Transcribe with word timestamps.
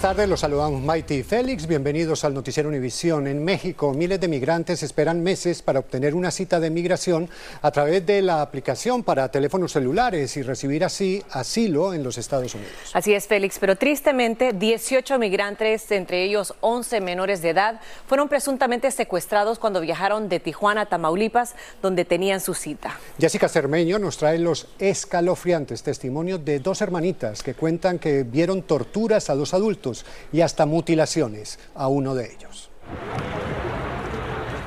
tardes, 0.00 0.30
los 0.30 0.40
saludamos 0.40 0.80
Maite 0.80 1.14
y 1.14 1.22
Félix, 1.22 1.66
bienvenidos 1.66 2.24
al 2.24 2.32
Noticiero 2.32 2.70
Univisión. 2.70 3.26
En 3.26 3.44
México, 3.44 3.92
miles 3.92 4.18
de 4.18 4.28
migrantes 4.28 4.82
esperan 4.82 5.22
meses 5.22 5.60
para 5.60 5.78
obtener 5.78 6.14
una 6.14 6.30
cita 6.30 6.58
de 6.58 6.70
migración 6.70 7.28
a 7.60 7.70
través 7.70 8.06
de 8.06 8.22
la 8.22 8.40
aplicación 8.40 9.02
para 9.02 9.30
teléfonos 9.30 9.72
celulares 9.72 10.38
y 10.38 10.42
recibir 10.42 10.84
así 10.84 11.22
asilo 11.30 11.92
en 11.92 12.02
los 12.02 12.16
Estados 12.16 12.54
Unidos. 12.54 12.72
Así 12.94 13.12
es, 13.12 13.26
Félix, 13.26 13.58
pero 13.58 13.76
tristemente 13.76 14.54
18 14.54 15.18
migrantes, 15.18 15.90
entre 15.90 16.24
ellos 16.24 16.54
11 16.60 17.02
menores 17.02 17.42
de 17.42 17.50
edad, 17.50 17.80
fueron 18.06 18.30
presuntamente 18.30 18.90
secuestrados 18.90 19.58
cuando 19.58 19.82
viajaron 19.82 20.30
de 20.30 20.40
Tijuana 20.40 20.82
a 20.82 20.86
Tamaulipas, 20.86 21.54
donde 21.82 22.06
tenían 22.06 22.40
su 22.40 22.54
cita. 22.54 22.98
Jessica 23.18 23.50
Cermeño 23.50 23.98
nos 23.98 24.16
trae 24.16 24.38
los 24.38 24.68
escalofriantes 24.78 25.82
testimonios 25.82 26.42
de 26.42 26.58
dos 26.58 26.80
hermanitas 26.80 27.42
que 27.42 27.52
cuentan 27.52 27.98
que 27.98 28.22
vieron 28.22 28.62
torturas 28.62 29.28
a 29.28 29.34
dos 29.34 29.52
adultos 29.52 29.89
y 30.32 30.40
hasta 30.40 30.66
mutilaciones 30.66 31.58
a 31.74 31.88
uno 31.88 32.14
de 32.14 32.32
ellos. 32.32 32.70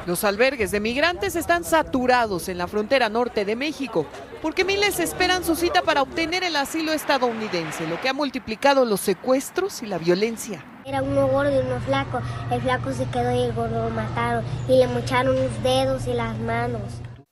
Los 0.06 0.26
albergues 0.26 0.72
de 0.72 0.82
migrantes 0.82 1.38
están 1.38 1.64
saturados 1.64 2.50
en 2.50 2.58
la 2.58 2.68
frontera 2.68 3.08
norte 3.08 3.46
de 3.46 3.56
México 3.56 4.06
porque 4.42 4.66
miles 4.66 5.00
esperan 5.00 5.46
su 5.46 5.56
cita 5.56 5.82
para 5.84 6.02
obtener 6.02 6.44
el 6.44 6.58
asilo 6.58 6.92
estadounidense, 6.92 7.88
lo 7.88 8.02
que 8.02 8.10
ha 8.10 8.14
multiplicado 8.14 8.84
los 8.84 9.00
secuestros 9.00 9.82
y 9.82 9.86
la 9.86 9.98
violencia. 9.98 10.66
Era 10.84 11.02
uno 11.02 11.30
gordo 11.30 11.56
y 11.56 11.66
uno 11.66 11.80
flaco. 11.80 12.20
El 12.52 12.62
flaco 12.62 12.92
se 12.92 13.06
quedó 13.06 13.34
y 13.34 13.44
el 13.44 13.54
gordo 13.54 13.88
lo 13.88 13.96
mataron 13.96 14.44
y 14.68 14.78
le 14.78 14.88
mocharon 14.88 15.34
los 15.34 15.64
dedos 15.64 16.06
y 16.08 16.14
las 16.14 16.38
manos. 16.40 16.82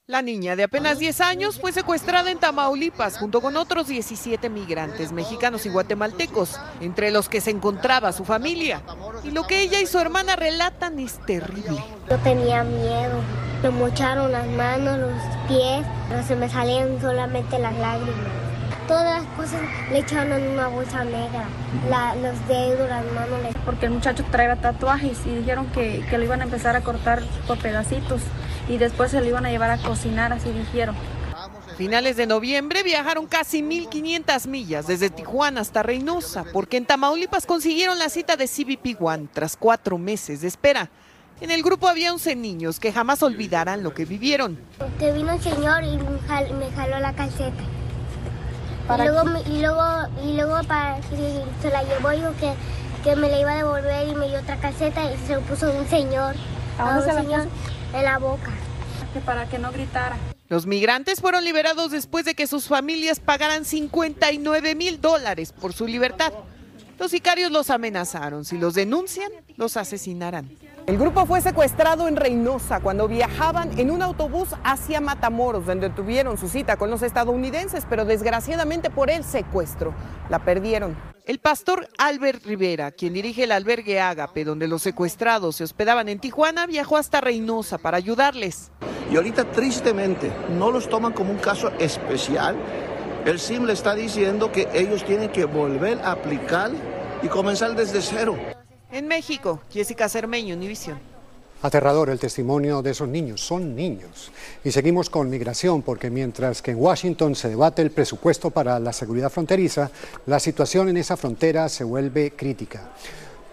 La 0.07 0.21
niña 0.23 0.55
de 0.55 0.63
apenas 0.63 0.97
10 0.99 1.21
años 1.21 1.59
fue 1.61 1.71
secuestrada 1.71 2.31
en 2.31 2.39
Tamaulipas 2.39 3.17
junto 3.17 3.39
con 3.39 3.55
otros 3.55 3.87
17 3.87 4.49
migrantes 4.49 5.11
mexicanos 5.11 5.65
y 5.65 5.69
guatemaltecos, 5.69 6.59
entre 6.81 7.11
los 7.11 7.29
que 7.29 7.39
se 7.39 7.51
encontraba 7.51 8.11
su 8.11 8.25
familia. 8.25 8.81
Y 9.23 9.29
lo 9.31 9.43
que 9.43 9.61
ella 9.61 9.79
y 9.79 9.85
su 9.85 9.99
hermana 9.99 10.35
relatan 10.35 10.99
es 10.99 11.19
terrible. 11.25 11.77
Yo 12.09 12.17
tenía 12.17 12.63
miedo. 12.63 13.21
Me 13.61 13.69
mocharon 13.69 14.31
las 14.31 14.47
manos, 14.47 14.97
los 14.97 15.13
pies, 15.47 15.85
pero 16.09 16.23
se 16.23 16.35
me 16.35 16.49
salían 16.49 16.99
solamente 16.99 17.59
las 17.59 17.73
lágrimas. 17.77 18.15
Todas 18.87 19.21
las 19.23 19.31
cosas 19.37 19.61
le 19.91 19.99
echaron 19.99 20.33
en 20.33 20.49
una 20.49 20.67
bolsa 20.67 21.05
negra, 21.05 21.45
la- 21.89 22.15
los 22.15 22.47
dedos, 22.47 22.89
las 22.89 23.05
manos. 23.13 23.39
porque 23.63 23.85
el 23.85 23.91
muchacho 23.91 24.25
traía 24.31 24.55
tatuajes 24.55 25.19
y 25.27 25.35
dijeron 25.35 25.67
que, 25.67 26.03
que 26.09 26.17
lo 26.17 26.23
iban 26.25 26.41
a 26.41 26.45
empezar 26.45 26.75
a 26.75 26.81
cortar 26.81 27.21
por 27.47 27.59
pedacitos 27.59 28.21
y 28.71 28.77
después 28.77 29.11
se 29.11 29.19
lo 29.19 29.27
iban 29.27 29.45
a 29.45 29.49
llevar 29.51 29.69
a 29.71 29.77
cocinar, 29.77 30.31
así 30.31 30.49
dijeron. 30.51 30.95
A 31.35 31.49
finales 31.75 32.15
de 32.15 32.25
noviembre 32.27 32.83
viajaron 32.83 33.25
casi 33.27 33.61
1.500 33.61 34.47
millas 34.47 34.87
desde 34.87 35.09
Tijuana 35.09 35.61
hasta 35.61 35.83
Reynosa, 35.83 36.45
porque 36.53 36.77
en 36.77 36.85
Tamaulipas 36.85 37.45
consiguieron 37.45 37.99
la 37.99 38.09
cita 38.09 38.35
de 38.35 38.47
CBP 38.47 39.01
One 39.01 39.27
tras 39.33 39.57
cuatro 39.57 39.97
meses 39.97 40.41
de 40.41 40.47
espera. 40.47 40.89
En 41.41 41.49
el 41.51 41.63
grupo 41.63 41.87
había 41.87 42.13
11 42.13 42.35
niños 42.35 42.79
que 42.79 42.93
jamás 42.93 43.23
olvidarán 43.23 43.81
lo 43.83 43.93
que 43.93 44.05
vivieron. 44.05 44.59
Que 44.99 45.11
vino 45.11 45.31
el 45.33 45.41
señor 45.41 45.83
y 45.83 45.97
me 45.97 46.19
jal- 46.27 46.53
me 46.53 46.69
jaló 46.71 46.99
la 46.99 47.13
calceta. 47.13 47.63
Y 48.83 48.87
¿Para 48.87 49.05
luego, 49.05 49.25
me- 49.25 49.41
y 49.41 49.59
luego, 49.61 49.83
y 50.23 50.33
luego 50.33 50.61
para, 50.67 50.99
y 50.99 51.41
se 51.61 51.69
la 51.71 51.81
llevó 51.83 52.11
y 52.13 52.17
dijo 52.17 52.33
que, 52.39 52.53
que 53.03 53.15
me 53.15 53.29
la 53.29 53.39
iba 53.39 53.51
a 53.53 53.55
devolver 53.55 54.07
y 54.07 54.13
me 54.15 54.27
dio 54.27 54.39
otra 54.39 54.57
calceta 54.57 55.11
y 55.11 55.17
se 55.25 55.35
lo 55.35 55.41
puso 55.41 55.71
un 55.71 55.87
señor. 55.87 56.35
¿A 56.77 56.83
dónde 56.93 56.99
un 56.99 57.05
se 57.09 57.13
la 57.13 57.21
señor 57.21 57.47
en 57.93 58.03
la 58.03 58.17
boca. 58.17 58.51
Para 59.25 59.49
que 59.49 59.59
no 59.59 59.71
gritara. 59.71 60.15
Los 60.47 60.65
migrantes 60.65 61.19
fueron 61.19 61.43
liberados 61.43 61.91
después 61.91 62.23
de 62.25 62.33
que 62.35 62.47
sus 62.47 62.67
familias 62.67 63.19
pagaran 63.19 63.65
59 63.65 64.75
mil 64.75 65.01
dólares 65.01 65.53
por 65.53 65.73
su 65.73 65.85
libertad. 65.85 66.31
Los 67.01 67.09
sicarios 67.09 67.49
los 67.49 67.71
amenazaron. 67.71 68.45
Si 68.45 68.59
los 68.59 68.75
denuncian, 68.75 69.31
los 69.57 69.75
asesinarán. 69.75 70.55
El 70.85 70.99
grupo 70.99 71.25
fue 71.25 71.41
secuestrado 71.41 72.07
en 72.07 72.15
Reynosa 72.15 72.79
cuando 72.79 73.07
viajaban 73.07 73.79
en 73.79 73.89
un 73.89 74.03
autobús 74.03 74.49
hacia 74.63 75.01
Matamoros, 75.01 75.65
donde 75.65 75.89
tuvieron 75.89 76.37
su 76.37 76.47
cita 76.47 76.77
con 76.77 76.91
los 76.91 77.01
estadounidenses, 77.01 77.87
pero 77.89 78.05
desgraciadamente 78.05 78.91
por 78.91 79.09
el 79.09 79.23
secuestro 79.23 79.95
la 80.29 80.45
perdieron. 80.45 80.95
El 81.25 81.39
pastor 81.39 81.89
Albert 81.97 82.45
Rivera, 82.45 82.91
quien 82.91 83.13
dirige 83.13 83.45
el 83.45 83.51
albergue 83.51 83.99
Ágape, 83.99 84.45
donde 84.45 84.67
los 84.67 84.83
secuestrados 84.83 85.55
se 85.55 85.63
hospedaban 85.63 86.07
en 86.07 86.19
Tijuana, 86.19 86.67
viajó 86.67 86.97
hasta 86.97 87.19
Reynosa 87.19 87.79
para 87.79 87.97
ayudarles. 87.97 88.69
Y 89.11 89.15
ahorita 89.15 89.45
tristemente 89.45 90.31
no 90.55 90.69
los 90.69 90.87
toman 90.87 91.13
como 91.13 91.31
un 91.31 91.39
caso 91.39 91.71
especial. 91.79 92.55
El 93.25 93.39
SIM 93.39 93.65
le 93.65 93.73
está 93.73 93.93
diciendo 93.93 94.51
que 94.51 94.67
ellos 94.73 95.05
tienen 95.05 95.29
que 95.29 95.45
volver 95.45 95.99
a 95.99 96.13
aplicar 96.13 96.71
y 97.21 97.27
comenzar 97.27 97.75
desde 97.75 98.01
cero. 98.01 98.35
En 98.91 99.07
México, 99.07 99.61
Jessica 99.69 100.09
Cermeño, 100.09 100.55
Univisión. 100.55 100.97
Aterrador 101.61 102.09
el 102.09 102.17
testimonio 102.17 102.81
de 102.81 102.89
esos 102.89 103.07
niños, 103.07 103.39
son 103.39 103.75
niños. 103.75 104.31
Y 104.63 104.71
seguimos 104.71 105.11
con 105.11 105.29
migración, 105.29 105.83
porque 105.83 106.09
mientras 106.09 106.63
que 106.63 106.71
en 106.71 106.81
Washington 106.81 107.35
se 107.35 107.49
debate 107.49 107.83
el 107.83 107.91
presupuesto 107.91 108.49
para 108.49 108.79
la 108.79 108.91
seguridad 108.91 109.29
fronteriza, 109.29 109.91
la 110.25 110.39
situación 110.39 110.89
en 110.89 110.97
esa 110.97 111.15
frontera 111.15 111.69
se 111.69 111.83
vuelve 111.83 112.31
crítica. 112.31 112.89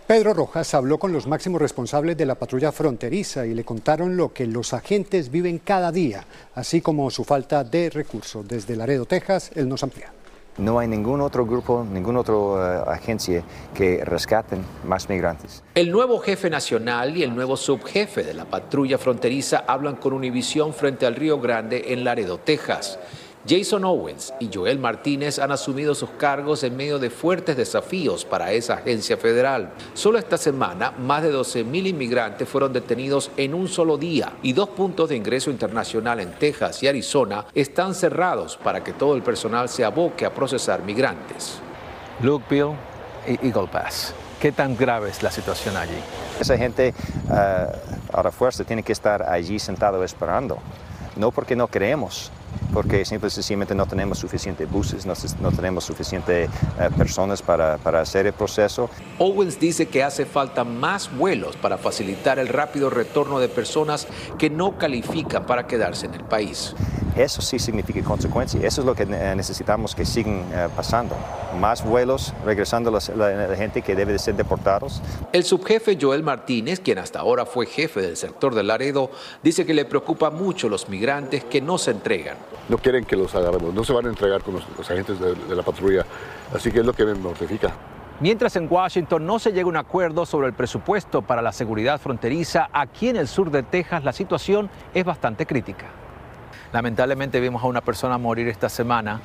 Pedro 0.08 0.32
Rojas 0.32 0.72
habló 0.72 0.98
con 0.98 1.12
los 1.12 1.26
máximos 1.26 1.60
responsables 1.60 2.16
de 2.16 2.24
la 2.24 2.34
patrulla 2.34 2.72
fronteriza 2.72 3.44
y 3.44 3.52
le 3.52 3.62
contaron 3.62 4.16
lo 4.16 4.32
que 4.32 4.46
los 4.46 4.72
agentes 4.72 5.30
viven 5.30 5.58
cada 5.58 5.92
día, 5.92 6.24
así 6.54 6.80
como 6.80 7.10
su 7.10 7.24
falta 7.24 7.62
de 7.62 7.90
recursos. 7.90 8.48
Desde 8.48 8.74
Laredo, 8.74 9.04
Texas, 9.04 9.50
él 9.54 9.68
nos 9.68 9.82
amplía. 9.82 10.10
No 10.56 10.78
hay 10.78 10.88
ningún 10.88 11.20
otro 11.20 11.44
grupo, 11.44 11.86
ninguna 11.92 12.20
otra 12.20 12.90
agencia 12.90 13.42
que 13.74 14.02
rescaten 14.02 14.64
más 14.86 15.10
migrantes. 15.10 15.62
El 15.74 15.92
nuevo 15.92 16.20
jefe 16.20 16.48
nacional 16.48 17.14
y 17.14 17.22
el 17.22 17.34
nuevo 17.34 17.58
subjefe 17.58 18.24
de 18.24 18.32
la 18.32 18.46
patrulla 18.46 18.96
fronteriza 18.96 19.64
hablan 19.68 19.96
con 19.96 20.14
Univisión 20.14 20.72
frente 20.72 21.04
al 21.04 21.16
Río 21.16 21.38
Grande 21.38 21.92
en 21.92 22.02
Laredo, 22.02 22.38
Texas. 22.38 22.98
Jason 23.46 23.84
Owens 23.84 24.32
y 24.40 24.50
Joel 24.52 24.78
Martínez 24.78 25.38
han 25.38 25.52
asumido 25.52 25.94
sus 25.94 26.10
cargos 26.10 26.62
en 26.64 26.76
medio 26.76 26.98
de 26.98 27.10
fuertes 27.10 27.56
desafíos 27.56 28.24
para 28.24 28.52
esa 28.52 28.74
agencia 28.74 29.16
federal. 29.16 29.72
Solo 29.94 30.18
esta 30.18 30.36
semana, 30.36 30.90
más 30.92 31.22
de 31.22 31.32
12.000 31.32 31.86
inmigrantes 31.86 32.48
fueron 32.48 32.72
detenidos 32.72 33.30
en 33.36 33.54
un 33.54 33.68
solo 33.68 33.96
día 33.96 34.34
y 34.42 34.52
dos 34.52 34.70
puntos 34.70 35.08
de 35.08 35.16
ingreso 35.16 35.50
internacional 35.50 36.20
en 36.20 36.32
Texas 36.32 36.82
y 36.82 36.88
Arizona 36.88 37.46
están 37.54 37.94
cerrados 37.94 38.56
para 38.56 38.82
que 38.82 38.92
todo 38.92 39.14
el 39.14 39.22
personal 39.22 39.68
se 39.68 39.84
aboque 39.84 40.26
a 40.26 40.34
procesar 40.34 40.82
migrantes. 40.82 41.58
Luke 42.20 42.44
Bill 42.50 42.72
y 43.26 43.46
Eagle 43.46 43.68
Pass. 43.68 44.14
¿Qué 44.40 44.52
tan 44.52 44.76
grave 44.76 45.10
es 45.10 45.22
la 45.22 45.30
situación 45.30 45.76
allí? 45.76 45.98
Esa 46.38 46.56
gente 46.56 46.94
uh, 47.28 48.16
a 48.16 48.22
la 48.22 48.30
fuerza 48.30 48.62
tiene 48.64 48.82
que 48.82 48.92
estar 48.92 49.22
allí 49.22 49.58
sentado 49.58 50.02
esperando. 50.04 50.58
No 51.16 51.32
porque 51.32 51.56
no 51.56 51.66
queremos 51.66 52.30
porque 52.72 53.04
simplemente 53.04 53.74
no 53.74 53.86
tenemos 53.86 54.18
suficientes 54.18 54.70
buses, 54.70 55.06
no, 55.06 55.14
no 55.40 55.52
tenemos 55.52 55.84
suficientes 55.84 56.48
eh, 56.78 56.90
personas 56.96 57.42
para, 57.42 57.78
para 57.78 58.00
hacer 58.00 58.26
el 58.26 58.32
proceso. 58.32 58.90
Owens 59.18 59.58
dice 59.58 59.86
que 59.86 60.02
hace 60.02 60.26
falta 60.26 60.64
más 60.64 61.10
vuelos 61.16 61.56
para 61.56 61.78
facilitar 61.78 62.38
el 62.38 62.48
rápido 62.48 62.90
retorno 62.90 63.40
de 63.40 63.48
personas 63.48 64.06
que 64.38 64.50
no 64.50 64.78
califican 64.78 65.46
para 65.46 65.66
quedarse 65.66 66.06
en 66.06 66.14
el 66.14 66.24
país. 66.24 66.74
Eso 67.18 67.42
sí 67.42 67.58
significa 67.58 68.00
consecuencia. 68.04 68.64
Eso 68.64 68.82
es 68.82 68.86
lo 68.86 68.94
que 68.94 69.04
necesitamos 69.04 69.92
que 69.96 70.04
sigan 70.04 70.44
eh, 70.52 70.68
pasando. 70.76 71.16
Más 71.58 71.84
vuelos, 71.84 72.32
regresando 72.44 72.92
la, 72.92 73.00
la, 73.16 73.56
gente 73.56 73.82
que 73.82 73.96
debe 73.96 74.12
de 74.12 74.20
ser 74.20 74.36
deportados. 74.36 75.02
El 75.32 75.42
subjefe 75.42 75.98
Joel 76.00 76.22
Martínez, 76.22 76.78
quien 76.78 76.98
hasta 76.98 77.18
ahora 77.18 77.44
fue 77.44 77.66
jefe 77.66 78.00
del 78.02 78.16
sector 78.16 78.54
de 78.54 78.62
Laredo, 78.62 79.10
dice 79.42 79.66
que 79.66 79.74
le 79.74 79.84
preocupa 79.84 80.30
mucho 80.30 80.68
los 80.68 80.88
migrantes 80.88 81.42
que 81.42 81.60
no 81.60 81.76
se 81.76 81.90
entregan. 81.90 82.36
No 82.68 82.78
quieren 82.78 83.04
que 83.04 83.16
los 83.16 83.34
agarremos, 83.34 83.74
no 83.74 83.82
se 83.82 83.92
van 83.92 84.06
a 84.06 84.10
entregar 84.10 84.40
con 84.42 84.54
los, 84.54 84.64
los 84.78 84.88
agentes 84.88 85.18
de, 85.18 85.34
de 85.34 85.56
la 85.56 85.64
patrulla. 85.64 86.06
Así 86.54 86.70
que 86.70 86.78
es 86.78 86.86
lo 86.86 86.92
que 86.92 87.04
me 87.04 87.14
mortifica. 87.14 87.74
Mientras 88.20 88.54
en 88.54 88.68
Washington 88.70 89.26
no 89.26 89.40
se 89.40 89.50
llega 89.50 89.64
a 89.64 89.70
un 89.70 89.76
acuerdo 89.76 90.24
sobre 90.24 90.46
el 90.46 90.52
presupuesto 90.52 91.22
para 91.22 91.42
la 91.42 91.50
seguridad 91.50 92.00
fronteriza, 92.00 92.68
aquí 92.72 93.08
en 93.08 93.16
el 93.16 93.26
sur 93.26 93.50
de 93.50 93.64
Texas 93.64 94.04
la 94.04 94.12
situación 94.12 94.70
es 94.94 95.04
bastante 95.04 95.44
crítica. 95.44 95.86
Lamentablemente 96.72 97.40
vimos 97.40 97.62
a 97.62 97.66
una 97.66 97.80
persona 97.80 98.18
morir 98.18 98.48
esta 98.48 98.68
semana. 98.68 99.20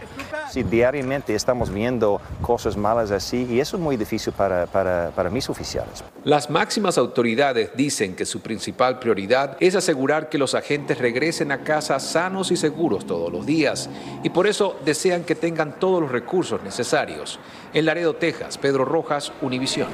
Sí, 0.51 0.63
diariamente 0.63 1.36
estamos 1.36 1.69
viendo 1.72 2.22
cosas 2.42 2.78
malas 2.78 3.12
así 3.12 3.48
y 3.50 3.60
eso 3.60 3.78
es 3.78 3.84
muy 3.84 3.98
difícil 3.98 4.34
para, 4.34 4.66
para, 4.66 5.12
para, 5.16 5.30
mis 5.30 5.50
oficiales. 5.50 6.04
Las 6.24 6.50
máximas 6.50 6.98
autoridades 6.98 7.72
dicen 7.75 8.16
que 8.16 8.25
su 8.25 8.42
principal 8.42 9.00
prioridad 9.00 9.57
es 9.60 9.75
asegurar 9.75 10.30
que 10.30 10.38
los 10.38 10.56
agentes 10.56 10.98
regresen 11.00 11.51
a 11.51 11.63
casa 11.63 12.00
sanos 12.00 12.51
y 12.51 12.56
seguros 12.56 13.06
todos 13.06 13.31
los 13.31 13.45
días 13.45 13.90
y 14.24 14.30
por 14.30 14.48
eso 14.48 14.78
desean 14.86 15.24
que 15.24 15.36
tengan 15.36 15.80
todos 15.80 16.01
los 16.01 16.12
recursos 16.12 16.62
necesarios. 16.63 17.40
En 17.74 17.86
Laredo, 17.86 18.16
Texas, 18.16 18.57
Pedro 18.57 18.86
Rojas, 18.86 19.31
Univisión. 19.42 19.88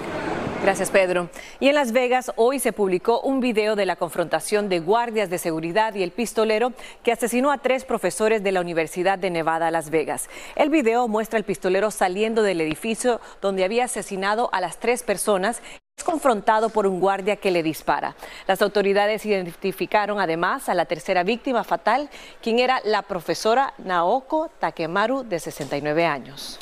Gracias, 0.62 0.92
Pedro. 0.92 1.30
Y 1.62 1.70
en 1.70 1.76
Las 1.76 1.94
Vegas 1.94 2.34
hoy 2.36 2.60
se 2.60 2.74
publicó 2.74 3.22
un 3.22 3.40
video 3.40 3.78
de 3.78 3.86
la 3.86 3.96
confrontación 3.96 4.68
de 4.68 4.82
guardias 4.82 5.30
de 5.30 5.38
seguridad 5.38 5.96
y 5.96 6.04
el 6.04 6.12
pistolero 6.12 6.74
que 7.02 7.14
asesinó 7.14 7.52
a 7.52 7.60
tres 7.60 7.86
profesores 7.86 8.44
de 8.44 8.52
la 8.52 8.60
Universidad 8.60 9.18
de 9.18 9.30
Nevada, 9.30 9.72
Las 9.72 9.90
Vegas. 9.90 10.30
El 10.56 10.70
video 10.70 11.08
muestra 11.08 11.38
al 11.38 11.46
pistolero 11.46 11.92
saliendo 11.92 12.44
del 12.44 12.60
edificio 12.60 13.22
donde 13.42 13.64
había 13.64 13.86
asesinado 13.86 14.50
a 14.52 14.60
las 14.60 14.80
tres 14.80 15.02
personas 15.02 15.62
es 15.98 16.04
confrontado 16.04 16.70
por 16.70 16.86
un 16.86 17.00
guardia 17.00 17.38
que 17.38 17.52
le 17.52 17.64
dispara. 17.64 18.16
Las 18.46 18.62
autoridades 18.62 19.26
identificaron 19.26 20.20
además 20.20 20.68
a 20.68 20.74
la 20.74 20.86
tercera 20.86 21.24
víctima 21.24 21.64
fatal, 21.64 22.10
quien 22.42 22.60
era 22.60 22.82
la 22.84 23.02
profesora 23.02 23.74
Naoko 23.78 24.50
Takemaru, 24.60 25.24
de 25.24 25.40
69 25.40 26.06
años. 26.06 26.60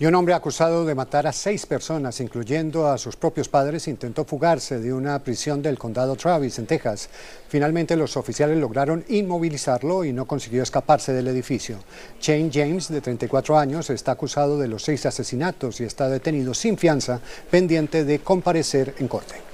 Y 0.00 0.06
un 0.06 0.14
hombre 0.14 0.32
acusado 0.32 0.86
de 0.86 0.94
matar 0.94 1.26
a 1.26 1.32
seis 1.32 1.66
personas, 1.66 2.20
incluyendo 2.20 2.88
a 2.88 2.96
sus 2.96 3.16
propios 3.16 3.50
padres, 3.50 3.86
intentó 3.86 4.24
fugarse 4.24 4.78
de 4.78 4.94
una 4.94 5.18
prisión 5.18 5.60
del 5.60 5.78
condado 5.78 6.16
Travis, 6.16 6.58
en 6.58 6.64
Texas. 6.64 7.10
Finalmente, 7.50 7.96
los 7.96 8.16
oficiales 8.16 8.56
lograron 8.56 9.04
inmovilizarlo 9.10 10.02
y 10.06 10.14
no 10.14 10.24
consiguió 10.24 10.62
escaparse 10.62 11.12
del 11.12 11.28
edificio. 11.28 11.76
Shane 12.18 12.50
James, 12.50 12.88
de 12.88 13.02
34 13.02 13.58
años, 13.58 13.90
está 13.90 14.12
acusado 14.12 14.58
de 14.58 14.68
los 14.68 14.84
seis 14.84 15.04
asesinatos 15.04 15.82
y 15.82 15.84
está 15.84 16.08
detenido 16.08 16.54
sin 16.54 16.78
fianza, 16.78 17.20
pendiente 17.50 18.06
de 18.06 18.20
comparecer 18.20 18.94
en 19.00 19.06
corte. 19.06 19.49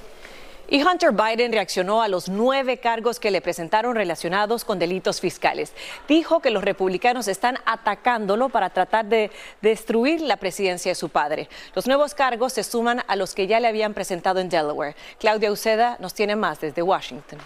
Y 0.69 0.83
Hunter 0.83 1.13
Biden 1.13 1.53
reaccionó 1.53 2.01
a 2.01 2.09
los 2.09 2.27
nueve 2.27 2.77
cargos 2.77 3.21
que 3.21 3.31
le 3.31 3.39
presentaron 3.39 3.95
relacionados 3.95 4.65
con 4.65 4.79
delitos 4.79 5.21
fiscales. 5.21 5.71
Dijo 6.09 6.41
que 6.41 6.51
los 6.51 6.63
republicanos 6.63 7.29
están 7.29 7.57
atacándolo 7.65 8.49
para 8.49 8.69
tratar 8.71 9.05
de 9.05 9.31
destruir 9.61 10.19
la 10.19 10.35
presidencia 10.35 10.91
de 10.91 10.95
su 10.95 11.07
padre. 11.07 11.47
Los 11.73 11.87
nuevos 11.87 12.13
cargos 12.13 12.51
se 12.51 12.63
suman 12.63 13.01
a 13.07 13.15
los 13.15 13.33
que 13.33 13.47
ya 13.47 13.61
le 13.61 13.67
habían 13.67 13.93
presentado 13.93 14.41
en 14.41 14.49
Delaware. 14.49 14.95
Claudia 15.19 15.51
Uceda 15.53 15.97
nos 16.01 16.13
tiene 16.13 16.35
más 16.35 16.59
desde 16.59 16.81
Washington. 16.81 17.39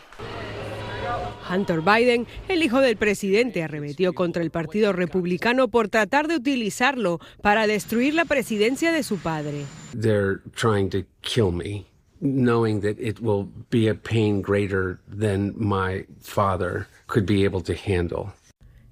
Hunter 1.49 1.81
Biden, 1.81 2.25
el 2.47 2.63
hijo 2.63 2.79
del 2.79 2.97
presidente, 2.97 3.61
arremetió 3.61 4.13
contra 4.13 4.41
el 4.41 4.49
Partido 4.49 4.93
Republicano 4.93 5.67
por 5.67 5.89
tratar 5.89 6.27
de 6.27 6.37
utilizarlo 6.37 7.19
para 7.41 7.67
destruir 7.67 8.15
la 8.15 8.25
presidencia 8.25 8.91
de 8.91 9.03
su 9.03 9.17
padre. 9.19 9.65
They're 9.99 10.39
trying 10.55 10.89
to 10.89 10.99
kill 11.21 11.51
me 11.51 11.90
knowing 12.21 12.81
that 12.81 12.97
it 12.99 13.19
will 13.19 13.47
be 13.69 13.89
a 13.89 13.95
pain 13.95 14.41
greater 14.41 14.99
than 15.07 15.53
my 15.57 16.05
father 16.21 16.87
could 17.07 17.25
be 17.25 17.43
able 17.43 17.61
to 17.61 17.73
handle. 17.73 18.31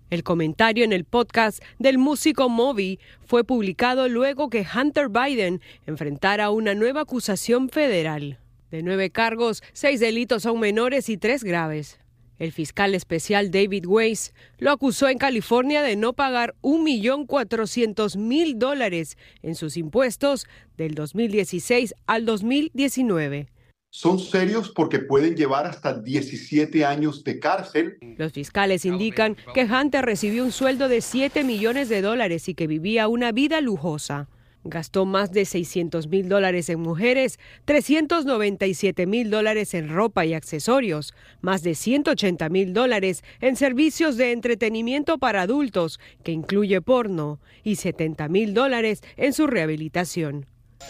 El 0.10 0.24
comentario 0.24 0.84
en 0.84 0.92
el 0.92 1.06
podcast 1.06 1.64
del 1.78 2.00
músico 2.00 2.50
Moby 2.50 3.00
fue 3.28 3.44
publicado 3.44 4.08
luego 4.10 4.50
que 4.50 4.66
Hunter 4.66 5.08
Biden 5.08 5.62
enfrentara 5.86 6.50
una 6.50 6.74
nueva 6.74 7.02
acusación 7.02 7.70
federal. 7.70 8.40
De 8.72 8.82
nueve 8.82 9.12
cargos, 9.12 9.62
seis 9.72 10.00
delitos 10.00 10.44
son 10.44 10.60
menores 10.60 11.10
y 11.10 11.18
tres 11.18 11.44
graves. 11.44 12.00
El 12.40 12.54
fiscal 12.54 12.96
especial 12.96 13.52
David 13.52 13.86
Weiss 13.86 14.34
lo 14.58 14.72
acusó 14.72 15.10
en 15.10 15.18
California 15.18 15.84
de 15.84 15.98
no 15.98 16.14
pagar 16.14 16.56
1.400.000 16.62 18.56
dólares 18.56 19.18
en 19.44 19.56
sus 19.56 19.76
impuestos 19.76 20.48
del 20.78 20.96
2016 20.96 21.94
al 22.08 22.26
2019. 22.26 23.50
Son 23.92 24.20
serios 24.20 24.70
porque 24.70 25.00
pueden 25.00 25.36
llevar 25.36 25.66
hasta 25.66 26.00
17 26.00 26.86
años 26.86 27.24
de 27.24 27.40
cárcel. 27.40 27.98
Los 28.18 28.32
fiscales 28.32 28.86
indican 28.86 29.36
que 29.54 29.66
Hunter 29.66 30.06
recibió 30.06 30.46
un 30.46 30.52
sueldo 30.52 30.88
de 30.88 31.02
7 31.02 31.44
millones 31.44 31.90
de 31.90 32.02
dólares 32.02 32.48
y 32.48 32.54
que 32.54 32.68
vivía 32.68 33.08
una 33.08 33.32
vida 33.32 33.62
lujosa. 33.62 34.30
Gastó 34.66 35.06
más 35.06 35.32
de 35.32 35.46
600 35.46 36.08
mil 36.08 36.28
dólares 36.28 36.70
en 36.70 36.82
mujeres, 36.82 37.40
397 37.66 39.08
mil 39.08 39.30
dólares 39.30 39.74
en 39.74 39.90
ropa 39.90 40.26
y 40.26 40.34
accesorios, 40.34 41.14
más 41.42 41.64
de 41.64 41.76
180 41.76 42.50
mil 42.50 42.74
dólares 42.74 43.24
en 43.40 43.56
servicios 43.56 44.18
de 44.18 44.34
entretenimiento 44.34 45.18
para 45.18 45.44
adultos, 45.44 46.00
que 46.24 46.34
incluye 46.34 46.82
porno, 46.82 47.40
y 47.64 47.78
70 47.78 48.28
mil 48.28 48.54
dólares 48.54 49.02
en 49.16 49.34
su 49.34 49.48
rehabilitación. 49.48 50.46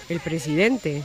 El 0.10 0.20
presidente 0.20 1.04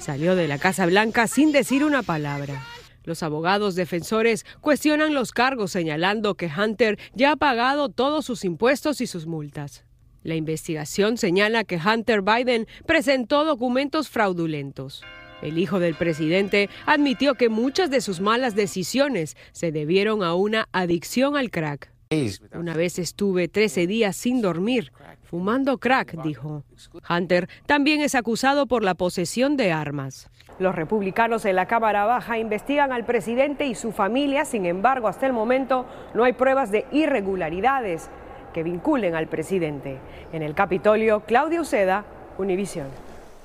salió 0.00 0.34
de 0.34 0.48
la 0.48 0.58
Casa 0.58 0.86
Blanca 0.86 1.28
sin 1.28 1.52
decir 1.52 1.84
una 1.84 2.02
palabra. 2.02 2.64
Los 3.04 3.22
abogados 3.22 3.74
defensores 3.74 4.46
cuestionan 4.60 5.14
los 5.14 5.32
cargos 5.32 5.72
señalando 5.72 6.34
que 6.34 6.50
Hunter 6.56 6.98
ya 7.14 7.32
ha 7.32 7.36
pagado 7.36 7.88
todos 7.88 8.24
sus 8.24 8.44
impuestos 8.44 9.00
y 9.00 9.06
sus 9.06 9.26
multas. 9.26 9.84
La 10.22 10.36
investigación 10.36 11.16
señala 11.18 11.64
que 11.64 11.78
Hunter 11.78 12.22
Biden 12.22 12.68
presentó 12.86 13.44
documentos 13.44 14.08
fraudulentos. 14.08 15.02
El 15.42 15.58
hijo 15.58 15.80
del 15.80 15.96
presidente 15.96 16.70
admitió 16.86 17.34
que 17.34 17.48
muchas 17.48 17.90
de 17.90 18.00
sus 18.00 18.20
malas 18.20 18.54
decisiones 18.54 19.36
se 19.50 19.72
debieron 19.72 20.22
a 20.22 20.34
una 20.34 20.68
adicción 20.70 21.36
al 21.36 21.50
crack. 21.50 21.90
Una 22.54 22.74
vez 22.74 22.98
estuve 22.98 23.48
13 23.48 23.86
días 23.86 24.16
sin 24.16 24.42
dormir, 24.42 24.92
fumando 25.22 25.78
crack, 25.78 26.22
dijo. 26.22 26.62
Hunter 27.08 27.48
también 27.66 28.02
es 28.02 28.14
acusado 28.14 28.66
por 28.66 28.84
la 28.84 28.94
posesión 28.94 29.56
de 29.56 29.72
armas. 29.72 30.28
Los 30.62 30.76
republicanos 30.76 31.44
en 31.44 31.56
la 31.56 31.66
Cámara 31.66 32.04
Baja 32.04 32.38
investigan 32.38 32.92
al 32.92 33.04
presidente 33.04 33.66
y 33.66 33.74
su 33.74 33.90
familia, 33.90 34.44
sin 34.44 34.64
embargo, 34.64 35.08
hasta 35.08 35.26
el 35.26 35.32
momento 35.32 35.86
no 36.14 36.22
hay 36.22 36.34
pruebas 36.34 36.70
de 36.70 36.86
irregularidades 36.92 38.08
que 38.54 38.62
vinculen 38.62 39.16
al 39.16 39.26
presidente. 39.26 39.98
En 40.32 40.40
el 40.40 40.54
Capitolio, 40.54 41.24
Claudia 41.26 41.60
Uceda, 41.60 42.04
Univisión. 42.38 42.86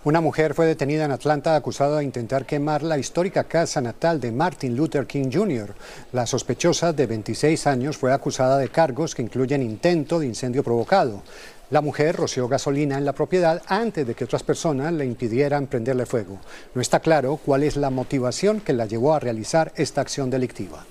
Una 0.03 0.21
mujer 0.21 0.53
fue 0.53 0.67
detenida 0.67 1.05
en 1.05 1.11
Atlanta 1.11 1.55
acusada 1.55 1.97
de 1.97 2.03
intentar 2.03 2.45
quemar 2.45 2.83
la 2.83 2.99
histórica 2.99 3.45
casa 3.45 3.81
natal 3.81 4.21
de 4.21 4.31
Martin 4.31 4.77
Luther 4.77 5.07
King 5.07 5.31
Jr. 5.33 5.73
La 6.13 6.27
sospechosa 6.27 6.93
de 6.93 7.07
26 7.07 7.65
años 7.65 7.97
fue 7.97 8.13
acusada 8.13 8.59
de 8.59 8.69
cargos 8.69 9.15
que 9.15 9.23
incluyen 9.23 9.63
intento 9.63 10.19
de 10.19 10.27
incendio 10.27 10.63
provocado. 10.63 11.23
La 11.69 11.81
mujer 11.81 12.15
roció 12.15 12.47
gasolina 12.47 12.97
en 12.97 13.03
la 13.03 13.11
propiedad 13.11 13.61
antes 13.67 14.07
de 14.07 14.15
que 14.15 14.23
otras 14.23 14.41
personas 14.41 14.93
le 14.93 15.05
impidieran 15.05 15.67
prenderle 15.67 16.05
fuego. 16.05 16.39
No 16.73 16.81
está 16.81 17.01
claro 17.01 17.41
cuál 17.45 17.63
es 17.63 17.75
la 17.75 17.89
motivación 17.89 18.61
que 18.61 18.71
la 18.71 18.85
llevó 18.85 19.13
a 19.13 19.19
realizar 19.19 19.73
esta 19.75 19.99
acción 19.99 20.29
delictiva. 20.29 20.85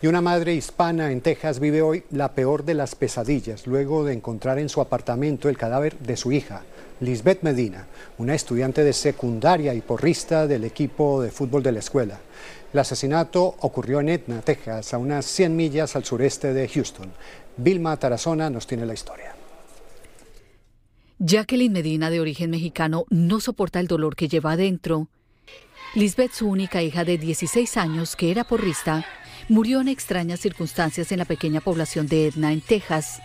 Y 0.00 0.06
una 0.06 0.20
madre 0.20 0.54
hispana 0.54 1.10
en 1.10 1.20
Texas 1.20 1.58
vive 1.58 1.82
hoy 1.82 2.04
la 2.12 2.32
peor 2.32 2.64
de 2.64 2.74
las 2.74 2.94
pesadillas 2.94 3.66
luego 3.66 4.04
de 4.04 4.12
encontrar 4.12 4.60
en 4.60 4.68
su 4.68 4.80
apartamento 4.80 5.48
el 5.48 5.58
cadáver 5.58 5.98
de 5.98 6.16
su 6.16 6.30
hija, 6.30 6.62
Lisbeth 7.00 7.42
Medina, 7.42 7.86
una 8.18 8.36
estudiante 8.36 8.84
de 8.84 8.92
secundaria 8.92 9.74
y 9.74 9.80
porrista 9.80 10.46
del 10.46 10.62
equipo 10.62 11.20
de 11.20 11.32
fútbol 11.32 11.64
de 11.64 11.72
la 11.72 11.80
escuela. 11.80 12.20
El 12.72 12.78
asesinato 12.78 13.56
ocurrió 13.58 13.98
en 13.98 14.10
Etna, 14.10 14.42
Texas, 14.42 14.94
a 14.94 14.98
unas 14.98 15.26
100 15.26 15.56
millas 15.56 15.96
al 15.96 16.04
sureste 16.04 16.54
de 16.54 16.68
Houston. 16.68 17.10
Vilma 17.56 17.96
Tarazona 17.96 18.48
nos 18.48 18.68
tiene 18.68 18.86
la 18.86 18.94
historia. 18.94 19.37
Jacqueline 21.20 21.72
Medina, 21.72 22.10
de 22.10 22.20
origen 22.20 22.50
mexicano, 22.50 23.04
no 23.10 23.40
soporta 23.40 23.80
el 23.80 23.88
dolor 23.88 24.14
que 24.14 24.28
lleva 24.28 24.52
adentro. 24.52 25.08
Lisbeth, 25.96 26.30
su 26.30 26.48
única 26.48 26.80
hija 26.80 27.04
de 27.04 27.18
16 27.18 27.76
años, 27.76 28.14
que 28.14 28.30
era 28.30 28.44
porrista, 28.44 29.04
murió 29.48 29.80
en 29.80 29.88
extrañas 29.88 30.38
circunstancias 30.38 31.10
en 31.10 31.18
la 31.18 31.24
pequeña 31.24 31.60
población 31.60 32.06
de 32.06 32.28
Edna, 32.28 32.52
en 32.52 32.60
Texas. 32.60 33.20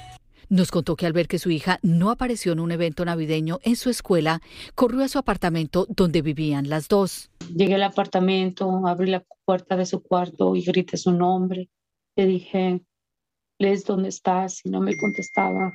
Nos 0.50 0.72
contó 0.72 0.96
que 0.96 1.06
al 1.06 1.14
ver 1.14 1.28
que 1.28 1.38
su 1.38 1.52
hija 1.52 1.78
no 1.84 2.10
apareció 2.10 2.54
en 2.54 2.62
un 2.62 2.72
evento 2.72 3.06
navideño 3.06 3.60
en 3.62 3.76
su 3.76 3.92
escuela, 3.92 4.42
corrió 4.74 5.04
a 5.04 5.08
su 5.08 5.20
apartamento 5.20 5.86
donde 5.88 6.24
vivían 6.24 6.70
las 6.70 6.88
dos. 6.88 7.30
Llegué 7.56 7.76
al 7.76 7.84
apartamento, 7.84 8.88
abrí 8.88 9.12
la 9.12 9.24
puerta 9.46 9.78
de 9.78 9.86
su 9.86 10.02
cuarto 10.02 10.56
y 10.56 10.64
grité 10.64 10.98
su 10.98 11.12
nombre. 11.12 11.70
Le 12.16 12.26
dije, 12.26 12.82
Liz, 13.60 13.86
¿dónde 13.86 14.10
estás? 14.10 14.62
Y 14.64 14.72
no 14.72 14.80
me 14.80 14.98
contestaba. 14.98 15.74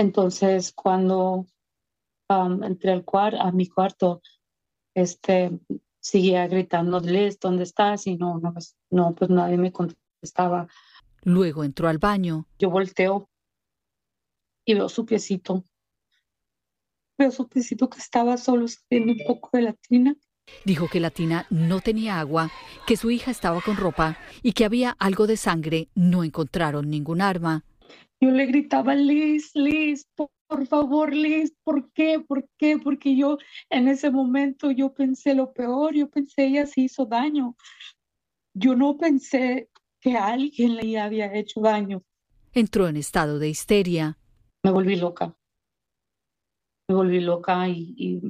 Entonces, 0.00 0.72
cuando 0.72 1.46
um, 2.30 2.64
entré 2.64 2.90
al 2.90 3.04
cuarto, 3.04 3.38
a 3.38 3.52
mi 3.52 3.66
cuarto, 3.66 4.22
este, 4.94 5.50
seguía 6.00 6.46
gritando, 6.46 7.00
Liz, 7.00 7.38
¿dónde 7.38 7.64
estás? 7.64 8.06
Y 8.06 8.16
no, 8.16 8.38
no, 8.38 8.54
pues, 8.54 8.78
no, 8.88 9.14
pues 9.14 9.28
nadie 9.28 9.58
me 9.58 9.72
contestaba. 9.72 10.68
Luego 11.22 11.64
entró 11.64 11.86
al 11.86 11.98
baño. 11.98 12.46
Yo 12.58 12.70
volteo 12.70 13.28
y 14.64 14.72
veo 14.72 14.88
su 14.88 15.04
piecito. 15.04 15.64
Veo 17.18 17.30
su 17.30 17.46
piecito 17.46 17.90
que 17.90 17.98
estaba 17.98 18.38
solo 18.38 18.68
saliendo 18.68 19.12
un 19.12 19.26
poco 19.26 19.50
de 19.52 19.62
la 19.64 19.74
tina. 19.74 20.16
Dijo 20.64 20.88
que 20.88 21.00
la 21.00 21.10
tina 21.10 21.46
no 21.50 21.80
tenía 21.82 22.20
agua, 22.20 22.50
que 22.86 22.96
su 22.96 23.10
hija 23.10 23.30
estaba 23.30 23.60
con 23.60 23.76
ropa 23.76 24.16
y 24.42 24.52
que 24.52 24.64
había 24.64 24.96
algo 24.98 25.26
de 25.26 25.36
sangre. 25.36 25.88
No 25.94 26.24
encontraron 26.24 26.88
ningún 26.88 27.20
arma. 27.20 27.64
Yo 28.20 28.30
le 28.30 28.46
gritaba, 28.46 28.94
Liz, 28.94 29.50
Liz, 29.54 30.06
por, 30.14 30.30
por 30.46 30.66
favor, 30.66 31.14
Liz, 31.14 31.54
¿por 31.62 31.92
qué? 31.92 32.20
¿Por 32.20 32.48
qué? 32.58 32.76
Porque 32.78 33.16
yo 33.16 33.38
en 33.70 33.88
ese 33.88 34.10
momento 34.10 34.70
yo 34.70 34.92
pensé 34.92 35.34
lo 35.34 35.52
peor, 35.52 35.94
yo 35.94 36.10
pensé 36.10 36.46
ella 36.46 36.66
se 36.66 36.82
hizo 36.82 37.06
daño. 37.06 37.56
Yo 38.52 38.74
no 38.74 38.96
pensé 38.98 39.70
que 40.00 40.16
alguien 40.16 40.76
le 40.76 40.98
había 40.98 41.32
hecho 41.34 41.60
daño. 41.60 42.02
Entró 42.52 42.88
en 42.88 42.96
estado 42.96 43.38
de 43.38 43.48
histeria. 43.48 44.18
Me 44.64 44.72
volví 44.72 44.96
loca. 44.96 45.36
Me 46.88 46.96
volví 46.96 47.20
loca 47.20 47.68
y, 47.68 47.94
y 47.96 48.20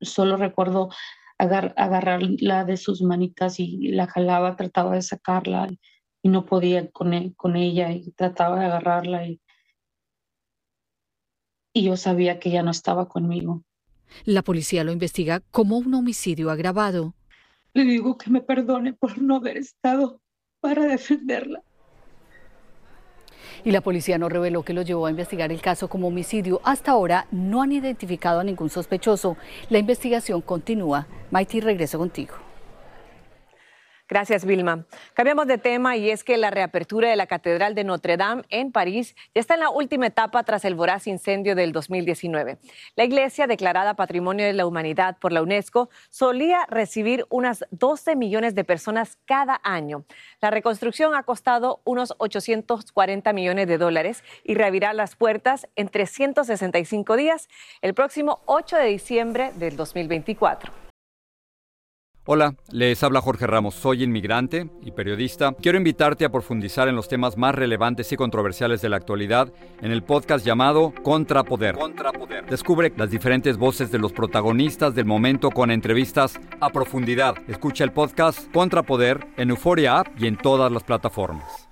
solo 0.00 0.36
recuerdo 0.36 0.90
agar, 1.38 1.74
agarrarla 1.76 2.64
de 2.64 2.76
sus 2.76 3.02
manitas 3.02 3.58
y 3.58 3.88
la 3.88 4.06
jalaba, 4.06 4.54
trataba 4.54 4.94
de 4.94 5.02
sacarla 5.02 5.66
y 5.68 5.80
no 6.28 6.46
podía 6.46 6.90
con, 6.90 7.14
él, 7.14 7.34
con 7.36 7.56
ella 7.56 7.90
y 7.92 8.12
trataba 8.12 8.60
de 8.60 8.66
agarrarla 8.66 9.26
y, 9.26 9.40
y 11.72 11.84
yo 11.84 11.96
sabía 11.96 12.38
que 12.38 12.50
ella 12.50 12.62
no 12.62 12.70
estaba 12.70 13.08
conmigo. 13.08 13.64
La 14.24 14.42
policía 14.42 14.84
lo 14.84 14.92
investiga 14.92 15.40
como 15.50 15.78
un 15.78 15.94
homicidio 15.94 16.50
agravado. 16.50 17.14
Le 17.72 17.84
digo 17.84 18.18
que 18.18 18.30
me 18.30 18.42
perdone 18.42 18.92
por 18.92 19.20
no 19.20 19.36
haber 19.36 19.56
estado 19.56 20.20
para 20.60 20.84
defenderla. 20.84 21.62
Y 23.64 23.70
la 23.70 23.80
policía 23.80 24.18
no 24.18 24.28
reveló 24.28 24.64
que 24.64 24.72
lo 24.72 24.82
llevó 24.82 25.06
a 25.06 25.10
investigar 25.10 25.52
el 25.52 25.60
caso 25.60 25.88
como 25.88 26.08
homicidio. 26.08 26.60
Hasta 26.64 26.90
ahora 26.90 27.26
no 27.30 27.62
han 27.62 27.72
identificado 27.72 28.40
a 28.40 28.44
ningún 28.44 28.70
sospechoso. 28.70 29.36
La 29.70 29.78
investigación 29.78 30.40
continúa. 30.40 31.06
Maiti, 31.30 31.60
regreso 31.60 31.98
contigo. 31.98 32.34
Gracias, 34.08 34.44
Vilma. 34.44 34.84
Cambiamos 35.14 35.46
de 35.46 35.58
tema 35.58 35.96
y 35.96 36.10
es 36.10 36.22
que 36.22 36.36
la 36.36 36.50
reapertura 36.50 37.08
de 37.08 37.16
la 37.16 37.26
Catedral 37.26 37.74
de 37.74 37.84
Notre 37.84 38.16
Dame 38.16 38.42
en 38.50 38.70
París 38.70 39.14
ya 39.34 39.40
está 39.40 39.54
en 39.54 39.60
la 39.60 39.70
última 39.70 40.06
etapa 40.06 40.42
tras 40.42 40.64
el 40.64 40.74
voraz 40.74 41.06
incendio 41.06 41.54
del 41.54 41.72
2019. 41.72 42.58
La 42.96 43.04
iglesia, 43.04 43.46
declarada 43.46 43.94
Patrimonio 43.94 44.44
de 44.44 44.52
la 44.52 44.66
Humanidad 44.66 45.16
por 45.18 45.32
la 45.32 45.42
UNESCO, 45.42 45.88
solía 46.10 46.66
recibir 46.68 47.24
unas 47.30 47.64
12 47.70 48.16
millones 48.16 48.54
de 48.54 48.64
personas 48.64 49.18
cada 49.24 49.60
año. 49.64 50.04
La 50.40 50.50
reconstrucción 50.50 51.14
ha 51.14 51.22
costado 51.22 51.80
unos 51.84 52.14
840 52.18 53.32
millones 53.32 53.66
de 53.66 53.78
dólares 53.78 54.24
y 54.44 54.54
reabrirá 54.54 54.92
las 54.92 55.16
puertas 55.16 55.68
en 55.76 55.88
365 55.88 57.16
días 57.16 57.48
el 57.80 57.94
próximo 57.94 58.40
8 58.46 58.76
de 58.76 58.86
diciembre 58.86 59.52
del 59.54 59.76
2024. 59.76 60.91
Hola, 62.24 62.54
les 62.70 63.02
habla 63.02 63.20
Jorge 63.20 63.48
Ramos, 63.48 63.74
soy 63.74 64.04
inmigrante 64.04 64.70
y 64.80 64.92
periodista. 64.92 65.56
Quiero 65.60 65.76
invitarte 65.76 66.24
a 66.24 66.30
profundizar 66.30 66.86
en 66.86 66.94
los 66.94 67.08
temas 67.08 67.36
más 67.36 67.52
relevantes 67.52 68.12
y 68.12 68.16
controversiales 68.16 68.80
de 68.80 68.88
la 68.88 68.96
actualidad 68.96 69.52
en 69.80 69.90
el 69.90 70.04
podcast 70.04 70.46
llamado 70.46 70.94
Contrapoder. 71.02 71.74
Contrapoder. 71.74 72.46
Descubre 72.46 72.92
las 72.96 73.10
diferentes 73.10 73.56
voces 73.56 73.90
de 73.90 73.98
los 73.98 74.12
protagonistas 74.12 74.94
del 74.94 75.04
momento 75.04 75.50
con 75.50 75.72
entrevistas 75.72 76.38
a 76.60 76.70
profundidad. 76.70 77.34
Escucha 77.48 77.82
el 77.82 77.90
podcast 77.90 78.52
Contrapoder 78.52 79.26
en 79.36 79.50
Euforia 79.50 79.98
App 79.98 80.06
y 80.16 80.28
en 80.28 80.36
todas 80.36 80.70
las 80.70 80.84
plataformas. 80.84 81.71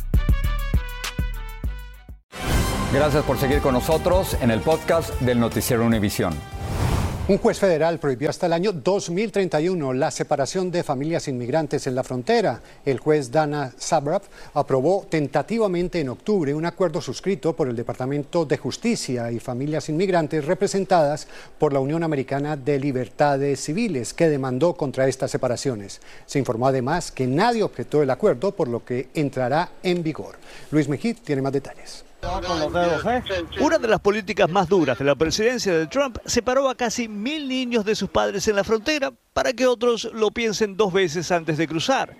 Gracias 2.93 3.23
por 3.23 3.37
seguir 3.37 3.61
con 3.61 3.73
nosotros 3.73 4.35
en 4.41 4.51
el 4.51 4.59
podcast 4.59 5.17
del 5.21 5.39
Noticiero 5.39 5.85
Univisión. 5.85 6.33
Un 7.29 7.37
juez 7.37 7.57
federal 7.57 7.99
prohibió 7.99 8.29
hasta 8.29 8.47
el 8.47 8.51
año 8.51 8.73
2031 8.73 9.93
la 9.93 10.11
separación 10.11 10.69
de 10.71 10.83
familias 10.83 11.29
inmigrantes 11.29 11.87
en 11.87 11.95
la 11.95 12.03
frontera. 12.03 12.61
El 12.83 12.99
juez 12.99 13.31
Dana 13.31 13.71
Sabrav 13.77 14.23
aprobó 14.53 15.07
tentativamente 15.09 16.01
en 16.01 16.09
octubre 16.09 16.53
un 16.53 16.65
acuerdo 16.65 16.99
suscrito 16.99 17.55
por 17.55 17.69
el 17.69 17.77
Departamento 17.77 18.43
de 18.43 18.57
Justicia 18.57 19.31
y 19.31 19.39
familias 19.39 19.87
inmigrantes 19.87 20.43
representadas 20.43 21.29
por 21.57 21.71
la 21.71 21.79
Unión 21.79 22.03
Americana 22.03 22.57
de 22.57 22.77
Libertades 22.77 23.63
Civiles, 23.63 24.13
que 24.13 24.27
demandó 24.27 24.73
contra 24.73 25.07
estas 25.07 25.31
separaciones. 25.31 26.01
Se 26.25 26.39
informó 26.39 26.67
además 26.67 27.09
que 27.09 27.25
nadie 27.25 27.63
objetó 27.63 28.03
el 28.03 28.09
acuerdo, 28.09 28.51
por 28.51 28.67
lo 28.67 28.83
que 28.83 29.07
entrará 29.13 29.69
en 29.81 30.03
vigor. 30.03 30.35
Luis 30.71 30.89
Mejid 30.89 31.15
tiene 31.23 31.41
más 31.41 31.53
detalles. 31.53 32.10
Una 33.59 33.77
de 33.77 33.87
las 33.87 33.99
políticas 33.99 34.49
más 34.49 34.67
duras 34.67 34.97
de 34.97 35.05
la 35.05 35.15
presidencia 35.15 35.73
de 35.73 35.87
Trump 35.87 36.17
separó 36.25 36.69
a 36.69 36.75
casi 36.75 37.07
mil 37.07 37.47
niños 37.47 37.85
de 37.85 37.95
sus 37.95 38.09
padres 38.09 38.47
en 38.47 38.55
la 38.55 38.63
frontera 38.63 39.11
para 39.33 39.53
que 39.53 39.67
otros 39.67 40.09
lo 40.13 40.31
piensen 40.31 40.77
dos 40.77 40.93
veces 40.93 41.31
antes 41.31 41.57
de 41.57 41.67
cruzar. 41.67 42.15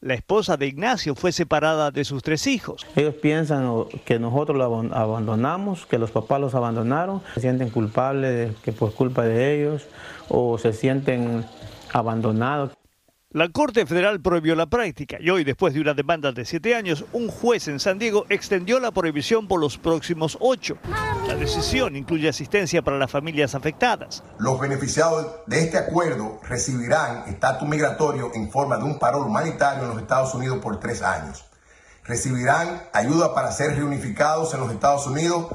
La 0.00 0.14
esposa 0.14 0.56
de 0.56 0.66
Ignacio 0.66 1.14
fue 1.14 1.30
separada 1.30 1.92
de 1.92 2.04
sus 2.04 2.24
tres 2.24 2.48
hijos. 2.48 2.84
Ellos 2.96 3.14
piensan 3.14 3.84
que 4.04 4.18
nosotros 4.18 4.58
lo 4.58 4.64
abandonamos, 4.64 5.86
que 5.86 5.96
los 5.96 6.10
papás 6.10 6.40
los 6.40 6.56
abandonaron, 6.56 7.22
se 7.34 7.40
sienten 7.40 7.70
culpables 7.70 8.32
de 8.32 8.54
que 8.64 8.72
por 8.72 8.92
culpa 8.94 9.22
de 9.22 9.54
ellos 9.54 9.86
o 10.28 10.58
se 10.58 10.72
sienten 10.72 11.44
abandonados. 11.92 12.72
La 13.34 13.48
Corte 13.48 13.86
Federal 13.86 14.20
prohibió 14.20 14.54
la 14.54 14.66
práctica 14.66 15.16
y 15.18 15.30
hoy, 15.30 15.42
después 15.42 15.72
de 15.72 15.80
una 15.80 15.94
demanda 15.94 16.32
de 16.32 16.44
siete 16.44 16.74
años, 16.74 17.06
un 17.14 17.28
juez 17.28 17.66
en 17.66 17.80
San 17.80 17.98
Diego 17.98 18.26
extendió 18.28 18.78
la 18.78 18.90
prohibición 18.90 19.48
por 19.48 19.58
los 19.58 19.78
próximos 19.78 20.36
ocho. 20.38 20.76
La 21.26 21.34
decisión 21.34 21.96
incluye 21.96 22.28
asistencia 22.28 22.82
para 22.82 22.98
las 22.98 23.10
familias 23.10 23.54
afectadas. 23.54 24.22
Los 24.38 24.60
beneficiados 24.60 25.26
de 25.46 25.60
este 25.60 25.78
acuerdo 25.78 26.40
recibirán 26.46 27.24
estatus 27.26 27.66
migratorio 27.66 28.32
en 28.34 28.50
forma 28.50 28.76
de 28.76 28.84
un 28.84 28.98
paro 28.98 29.24
humanitario 29.24 29.84
en 29.84 29.88
los 29.88 30.02
Estados 30.02 30.34
Unidos 30.34 30.58
por 30.58 30.78
tres 30.78 31.00
años. 31.00 31.46
Recibirán 32.04 32.82
ayuda 32.92 33.34
para 33.34 33.50
ser 33.50 33.76
reunificados 33.76 34.52
en 34.52 34.60
los 34.60 34.70
Estados 34.70 35.06
Unidos 35.06 35.46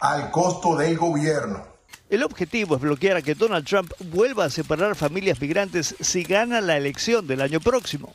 al 0.00 0.32
costo 0.32 0.76
del 0.76 0.98
gobierno. 0.98 1.71
El 2.12 2.24
objetivo 2.24 2.76
es 2.76 2.82
bloquear 2.82 3.16
a 3.16 3.22
que 3.22 3.34
Donald 3.34 3.66
Trump 3.66 3.90
vuelva 3.98 4.44
a 4.44 4.50
separar 4.50 4.94
familias 4.94 5.40
migrantes 5.40 5.96
si 5.98 6.24
gana 6.24 6.60
la 6.60 6.76
elección 6.76 7.26
del 7.26 7.40
año 7.40 7.58
próximo. 7.58 8.12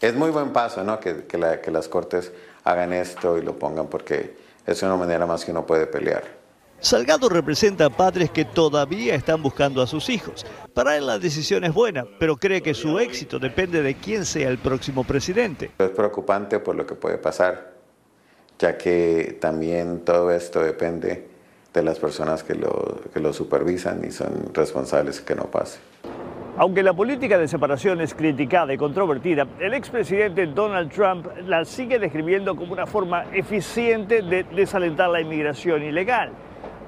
es 0.00 0.14
muy 0.14 0.30
buen 0.30 0.52
paso, 0.52 0.84
¿no? 0.84 1.00
Que, 1.00 1.24
que 1.26 1.70
las 1.72 1.88
cortes 1.88 2.30
hagan 2.62 2.92
esto 2.92 3.36
y 3.36 3.42
lo 3.42 3.58
pongan 3.58 3.88
porque 3.88 4.36
es 4.64 4.80
una 4.84 4.94
manera 4.94 5.26
más 5.26 5.44
que 5.44 5.50
uno 5.50 5.66
puede 5.66 5.88
pelear. 5.88 6.22
Salgado 6.78 7.28
representa 7.28 7.86
a 7.86 7.90
padres 7.90 8.30
que 8.30 8.44
todavía 8.44 9.16
están 9.16 9.42
buscando 9.42 9.82
a 9.82 9.88
sus 9.88 10.10
hijos. 10.10 10.46
Para 10.72 10.96
él 10.96 11.04
la 11.08 11.18
decisión 11.18 11.64
es 11.64 11.74
buena, 11.74 12.04
pero 12.20 12.36
cree 12.36 12.62
que 12.62 12.72
su 12.72 13.00
éxito 13.00 13.40
depende 13.40 13.82
de 13.82 13.96
quién 13.96 14.24
sea 14.26 14.48
el 14.48 14.58
próximo 14.58 15.02
presidente. 15.02 15.72
Es 15.76 15.90
preocupante 15.90 16.60
por 16.60 16.76
lo 16.76 16.86
que 16.86 16.94
puede 16.94 17.18
pasar, 17.18 17.72
ya 18.60 18.78
que 18.78 19.38
también 19.40 20.04
todo 20.04 20.30
esto 20.30 20.60
depende 20.60 21.33
de 21.74 21.82
las 21.82 21.98
personas 21.98 22.44
que 22.44 22.54
lo, 22.54 23.32
supervisan 23.32 24.02
y 24.06 24.12
son 24.12 24.54
responsables 24.54 25.20
que 25.20 25.34
no 25.34 25.44
pase. 25.44 25.80
Aunque 26.56 26.84
la 26.84 26.92
política 26.92 27.36
de 27.36 27.48
separación 27.48 28.00
es 28.00 28.14
criticada 28.14 28.72
y 28.72 28.78
controvertida, 28.78 29.44
el 29.58 29.74
expresidente 29.74 30.46
Donald 30.46 30.92
Trump 30.92 31.26
la 31.46 31.64
sigue 31.64 31.98
describiendo 31.98 32.54
como 32.54 32.72
una 32.72 32.86
forma 32.86 33.24
eficiente 33.32 34.22
de 34.22 34.44
desalentar 34.44 35.10
la 35.10 35.20
inmigración 35.20 35.82
ilegal. 35.82 36.30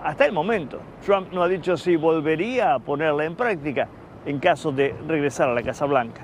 Hasta 0.05 0.25
el 0.25 0.33
momento, 0.33 0.79
Trump 1.05 1.33
no 1.33 1.43
ha 1.43 1.49
dicho 1.49 1.77
si 1.77 1.97
volvería 1.97 2.75
a 2.75 2.79
ponerla 2.79 3.25
en 3.25 3.35
práctica 3.35 3.89
en 4.25 4.39
caso 4.39 4.71
de 4.71 4.95
regresar 5.09 5.49
a 5.49 5.55
la 5.55 5.65
Casa 5.65 5.85
Blanca. 5.87 6.23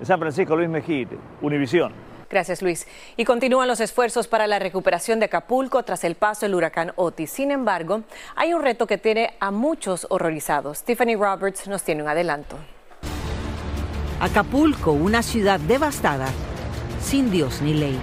De 0.00 0.04
San 0.04 0.18
Francisco, 0.18 0.56
Luis 0.56 0.68
Mejide, 0.68 1.16
Univisión. 1.40 1.92
Gracias, 2.32 2.62
Luis. 2.62 2.86
Y 3.18 3.26
continúan 3.26 3.68
los 3.68 3.80
esfuerzos 3.80 4.26
para 4.26 4.46
la 4.46 4.58
recuperación 4.58 5.20
de 5.20 5.26
Acapulco 5.26 5.82
tras 5.82 6.02
el 6.02 6.14
paso 6.14 6.46
del 6.46 6.54
huracán 6.54 6.92
Otis. 6.96 7.30
Sin 7.30 7.50
embargo, 7.50 8.04
hay 8.34 8.54
un 8.54 8.62
reto 8.62 8.86
que 8.86 8.96
tiene 8.96 9.34
a 9.38 9.50
muchos 9.50 10.06
horrorizados. 10.08 10.82
Tiffany 10.82 11.14
Roberts 11.14 11.68
nos 11.68 11.82
tiene 11.82 12.02
un 12.02 12.08
adelanto. 12.08 12.56
Acapulco, 14.18 14.92
una 14.92 15.22
ciudad 15.22 15.60
devastada, 15.60 16.26
sin 17.02 17.30
Dios 17.30 17.60
ni 17.60 17.74
ley. 17.74 18.00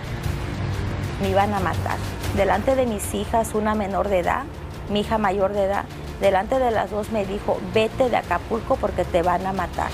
Me 1.23 1.31
iban 1.31 1.51
a 1.51 1.59
matar. 1.59 1.97
Delante 2.35 2.75
de 2.75 2.85
mis 2.85 3.15
hijas, 3.15 3.55
una 3.55 3.73
menor 3.73 4.09
de 4.09 4.19
edad, 4.19 4.43
mi 4.91 4.99
hija 4.99 5.17
mayor 5.17 5.53
de 5.53 5.63
edad, 5.63 5.85
delante 6.21 6.59
de 6.59 6.69
las 6.69 6.91
dos 6.91 7.09
me 7.09 7.25
dijo, 7.25 7.59
vete 7.73 8.11
de 8.11 8.17
Acapulco 8.17 8.75
porque 8.75 9.05
te 9.05 9.23
van 9.23 9.47
a 9.47 9.53
matar. 9.53 9.89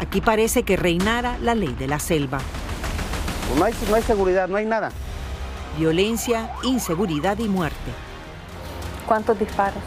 Aquí 0.00 0.20
parece 0.20 0.64
que 0.64 0.76
reinara 0.76 1.38
la 1.38 1.54
ley 1.54 1.72
de 1.78 1.86
la 1.86 2.00
selva. 2.00 2.40
No, 3.56 3.64
hay, 3.64 3.74
no 3.88 3.94
hay 3.94 4.02
seguridad, 4.02 4.48
no 4.48 4.56
hay 4.56 4.66
nada. 4.66 4.90
Violencia, 5.78 6.50
inseguridad 6.62 7.38
y 7.38 7.48
muerte. 7.48 7.92
¿Cuántos 9.06 9.38
disparos? 9.38 9.82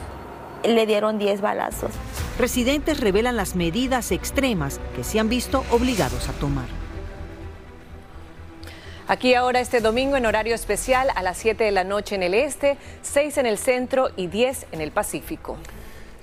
Le 0.64 0.86
dieron 0.86 1.20
10 1.20 1.42
balazos. 1.42 1.92
Residentes 2.40 3.00
revelan 3.00 3.36
las 3.36 3.56
medidas 3.56 4.12
extremas 4.12 4.80
que 4.96 5.04
se 5.04 5.20
han 5.20 5.30
visto 5.30 5.64
obligados 5.70 6.30
a 6.30 6.34
tomar. 6.34 6.68
Aquí 9.08 9.34
ahora 9.34 9.60
este 9.60 9.82
domingo 9.82 10.16
en 10.16 10.26
horario 10.26 10.56
especial 10.56 11.10
a 11.16 11.22
las 11.22 11.38
7 11.38 11.64
de 11.64 11.72
la 11.72 11.84
noche 11.84 12.16
en 12.16 12.24
el 12.24 12.34
este, 12.34 12.78
6 13.02 13.40
en 13.40 13.46
el 13.46 13.58
centro 13.58 14.10
y 14.16 14.28
10 14.28 14.68
en 14.72 14.80
el 14.80 14.92
Pacífico. 14.92 15.58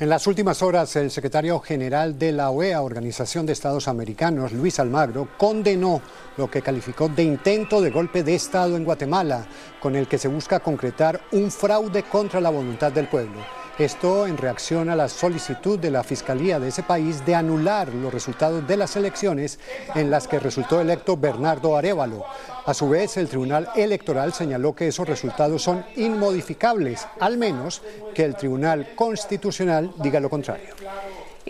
En 0.00 0.08
las 0.08 0.28
últimas 0.28 0.62
horas, 0.62 0.94
el 0.94 1.10
secretario 1.10 1.58
general 1.58 2.20
de 2.20 2.30
la 2.30 2.50
OEA, 2.50 2.82
Organización 2.82 3.46
de 3.46 3.52
Estados 3.52 3.88
Americanos, 3.88 4.52
Luis 4.52 4.78
Almagro, 4.78 5.26
condenó 5.36 6.00
lo 6.36 6.48
que 6.48 6.62
calificó 6.62 7.08
de 7.08 7.24
intento 7.24 7.80
de 7.80 7.90
golpe 7.90 8.22
de 8.22 8.36
Estado 8.36 8.76
en 8.76 8.84
Guatemala, 8.84 9.44
con 9.80 9.96
el 9.96 10.06
que 10.06 10.18
se 10.18 10.28
busca 10.28 10.60
concretar 10.60 11.20
un 11.32 11.50
fraude 11.50 12.04
contra 12.04 12.40
la 12.40 12.50
voluntad 12.50 12.92
del 12.92 13.08
pueblo. 13.08 13.40
Esto 13.78 14.26
en 14.26 14.36
reacción 14.36 14.90
a 14.90 14.96
la 14.96 15.08
solicitud 15.08 15.78
de 15.78 15.92
la 15.92 16.02
Fiscalía 16.02 16.58
de 16.58 16.66
ese 16.66 16.82
país 16.82 17.24
de 17.24 17.36
anular 17.36 17.94
los 17.94 18.12
resultados 18.12 18.66
de 18.66 18.76
las 18.76 18.96
elecciones 18.96 19.60
en 19.94 20.10
las 20.10 20.26
que 20.26 20.40
resultó 20.40 20.80
electo 20.80 21.16
Bernardo 21.16 21.76
Arevalo. 21.76 22.24
A 22.66 22.74
su 22.74 22.88
vez, 22.88 23.16
el 23.18 23.28
Tribunal 23.28 23.68
Electoral 23.76 24.32
señaló 24.32 24.74
que 24.74 24.88
esos 24.88 25.08
resultados 25.08 25.62
son 25.62 25.86
inmodificables, 25.94 27.06
al 27.20 27.38
menos 27.38 27.80
que 28.14 28.24
el 28.24 28.34
Tribunal 28.34 28.96
Constitucional 28.96 29.92
diga 29.98 30.18
lo 30.18 30.28
contrario. 30.28 30.74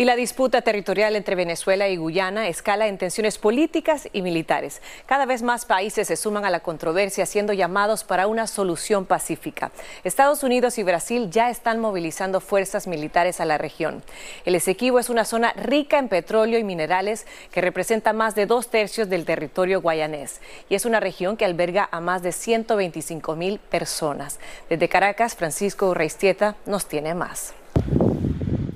Y 0.01 0.05
la 0.05 0.15
disputa 0.15 0.63
territorial 0.63 1.17
entre 1.17 1.35
Venezuela 1.35 1.89
y 1.89 1.97
Guyana 1.97 2.47
escala 2.47 2.87
en 2.87 2.99
tensiones 2.99 3.37
políticas 3.37 4.09
y 4.13 4.23
militares. 4.23 4.81
Cada 5.07 5.27
vez 5.27 5.43
más 5.43 5.65
países 5.65 6.07
se 6.07 6.15
suman 6.15 6.45
a 6.45 6.51
la 6.51 6.61
controversia 6.61 7.27
siendo 7.27 7.53
llamados 7.53 8.05
para 8.05 8.29
una 8.29 8.47
solución 8.47 9.07
pacífica. 9.07 9.73
Estados 10.05 10.45
Unidos 10.45 10.79
y 10.79 10.85
Brasil 10.85 11.31
ya 11.33 11.51
están 11.51 11.81
movilizando 11.81 12.41
fuerzas 12.41 12.87
militares 12.87 13.41
a 13.41 13.45
la 13.45 13.59
región. 13.59 14.05
El 14.45 14.55
Esequibo 14.55 15.01
es 15.01 15.11
una 15.11 15.25
zona 15.25 15.53
rica 15.55 15.99
en 15.99 16.07
petróleo 16.09 16.61
y 16.61 16.63
minerales 16.63 17.27
que 17.51 17.61
representa 17.61 18.13
más 18.13 18.37
de 18.37 18.47
dos 18.47 18.69
tercios 18.69 19.09
del 19.09 19.25
territorio 19.25 19.81
guayanés 19.81 20.41
y 20.69 20.77
es 20.77 20.85
una 20.85 21.01
región 21.01 21.37
que 21.37 21.45
alberga 21.45 21.89
a 21.91 21.99
más 21.99 22.23
de 22.23 22.31
125 22.31 23.35
mil 23.35 23.59
personas. 23.59 24.39
Desde 24.71 24.89
Caracas, 24.89 25.35
Francisco 25.35 25.93
Reistieta 25.93 26.55
nos 26.67 26.87
tiene 26.87 27.15
más 27.15 27.53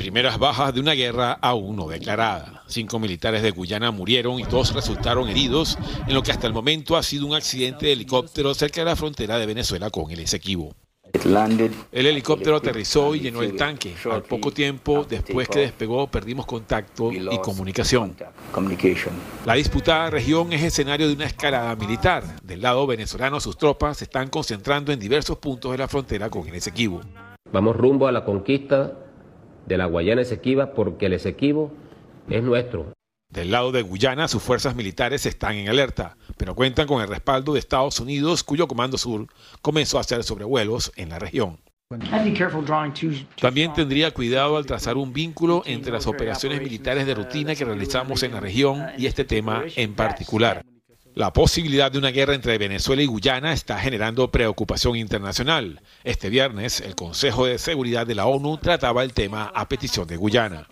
primeras 0.02 0.36
bajas 0.36 0.74
de 0.74 0.80
una 0.80 0.94
guerra 0.94 1.38
aún 1.40 1.76
no 1.76 1.86
declarada. 1.86 2.64
Cinco 2.66 2.98
militares 2.98 3.40
de 3.40 3.52
Guyana 3.52 3.92
murieron 3.92 4.40
y 4.40 4.42
dos 4.42 4.74
resultaron 4.74 5.28
heridos 5.28 5.78
en 6.08 6.14
lo 6.14 6.24
que 6.24 6.32
hasta 6.32 6.48
el 6.48 6.52
momento 6.52 6.96
ha 6.96 7.04
sido 7.04 7.24
un 7.24 7.36
accidente 7.36 7.86
de 7.86 7.92
helicóptero 7.92 8.52
cerca 8.52 8.80
de 8.80 8.86
la 8.86 8.96
frontera 8.96 9.38
de 9.38 9.46
Venezuela 9.46 9.90
con 9.90 10.10
el 10.10 10.18
Esequibo. 10.18 10.74
El 11.92 12.06
helicóptero 12.06 12.56
aterrizó 12.56 13.14
y 13.14 13.20
llenó 13.20 13.42
el 13.42 13.54
tanque. 13.54 13.94
Al 14.10 14.24
poco 14.24 14.50
tiempo 14.50 15.06
después 15.08 15.48
que 15.48 15.60
despegó 15.60 16.08
perdimos 16.08 16.46
contacto 16.46 17.12
y 17.12 17.38
comunicación. 17.38 18.16
La 19.46 19.54
disputada 19.54 20.10
región 20.10 20.52
es 20.52 20.64
escenario 20.64 21.06
de 21.06 21.14
una 21.14 21.26
escalada 21.26 21.76
militar. 21.76 22.24
Del 22.42 22.62
lado 22.62 22.88
venezolano 22.88 23.38
sus 23.38 23.56
tropas 23.56 23.98
se 23.98 24.04
están 24.04 24.30
concentrando 24.30 24.90
en 24.90 24.98
diversos 24.98 25.38
puntos 25.38 25.70
de 25.70 25.78
la 25.78 25.86
frontera 25.86 26.28
con 26.28 26.48
el 26.48 26.56
Esequibo. 26.56 27.02
Vamos 27.52 27.76
rumbo 27.76 28.08
a 28.08 28.12
la 28.12 28.24
conquista 28.24 29.01
de 29.66 29.77
la 29.77 29.87
Guayana 29.87 30.22
Esequiba 30.22 30.75
porque 30.75 31.07
el 31.07 31.14
Esequibo 31.14 31.72
es 32.29 32.42
nuestro. 32.42 32.92
Del 33.29 33.51
lado 33.51 33.72
de 33.72 33.81
Guyana, 33.81 34.29
sus 34.29 34.42
fuerzas 34.42 34.77
militares 34.77 35.25
están 35.25 35.55
en 35.55 35.68
alerta, 35.68 36.18
pero 36.37 36.55
cuentan 36.55 36.87
con 36.87 37.01
el 37.01 37.09
respaldo 37.09 37.55
de 37.55 37.61
Estados 37.61 37.98
Unidos, 37.98 38.44
cuyo 38.44 38.68
Comando 38.68 38.98
Sur 38.98 39.27
comenzó 39.62 39.96
a 39.96 40.03
hacer 40.03 40.22
sobrevuelos 40.22 40.92
en 40.96 41.09
la 41.09 41.18
región. 41.18 41.59
También 43.40 43.72
tendría 43.72 44.11
cuidado 44.12 44.57
al 44.57 44.66
trazar 44.66 44.96
un 44.96 45.12
vínculo 45.12 45.62
entre 45.66 45.92
las 45.92 46.07
operaciones 46.07 46.61
militares 46.61 47.07
de 47.07 47.14
rutina 47.14 47.55
que 47.55 47.64
realizamos 47.64 48.22
en 48.22 48.33
la 48.33 48.40
región 48.40 48.83
y 48.98 49.07
este 49.07 49.25
tema 49.25 49.64
en 49.77 49.94
particular. 49.94 50.62
La 51.14 51.31
posibilidad 51.33 51.92
de 51.92 51.98
una 51.98 52.11
guerra 52.11 52.35
entre 52.35 52.57
Venezuela 52.57 53.03
y 53.03 53.07
Guyana 53.07 53.53
está 53.53 53.79
generando 53.79 54.31
preocupación 54.31 54.96
internacional. 54.96 55.83
Este 56.05 56.31
viernes, 56.31 56.81
el 56.81 56.94
Consejo 56.94 57.44
de 57.44 57.59
Seguridad 57.59 58.07
de 58.07 58.14
la 58.14 58.25
ONU 58.25 58.57
trataba 58.57 59.03
el 59.03 59.12
tema 59.12 59.53
a 59.55 59.68
petición 59.68 60.07
de 60.07 60.16
Guyana. 60.16 60.66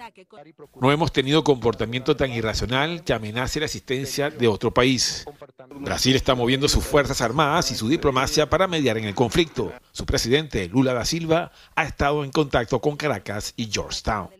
No 0.80 0.90
hemos 0.90 1.12
tenido 1.12 1.44
comportamiento 1.44 2.16
tan 2.16 2.32
irracional 2.32 3.04
que 3.04 3.12
amenace 3.12 3.60
la 3.60 3.66
existencia 3.66 4.30
de 4.30 4.48
otro 4.48 4.72
país. 4.72 5.26
Brasil 5.76 6.16
está 6.16 6.34
moviendo 6.34 6.68
sus 6.68 6.84
fuerzas 6.84 7.20
armadas 7.20 7.70
y 7.70 7.74
su 7.74 7.88
diplomacia 7.88 8.48
para 8.48 8.66
mediar 8.66 8.96
en 8.96 9.04
el 9.04 9.14
conflicto. 9.14 9.72
Su 9.92 10.06
presidente, 10.06 10.68
Lula 10.68 10.94
da 10.94 11.04
Silva, 11.04 11.52
ha 11.74 11.84
estado 11.84 12.24
en 12.24 12.30
contacto 12.30 12.80
con 12.80 12.96
Caracas 12.96 13.52
y 13.56 13.70
Georgetown. 13.70 14.39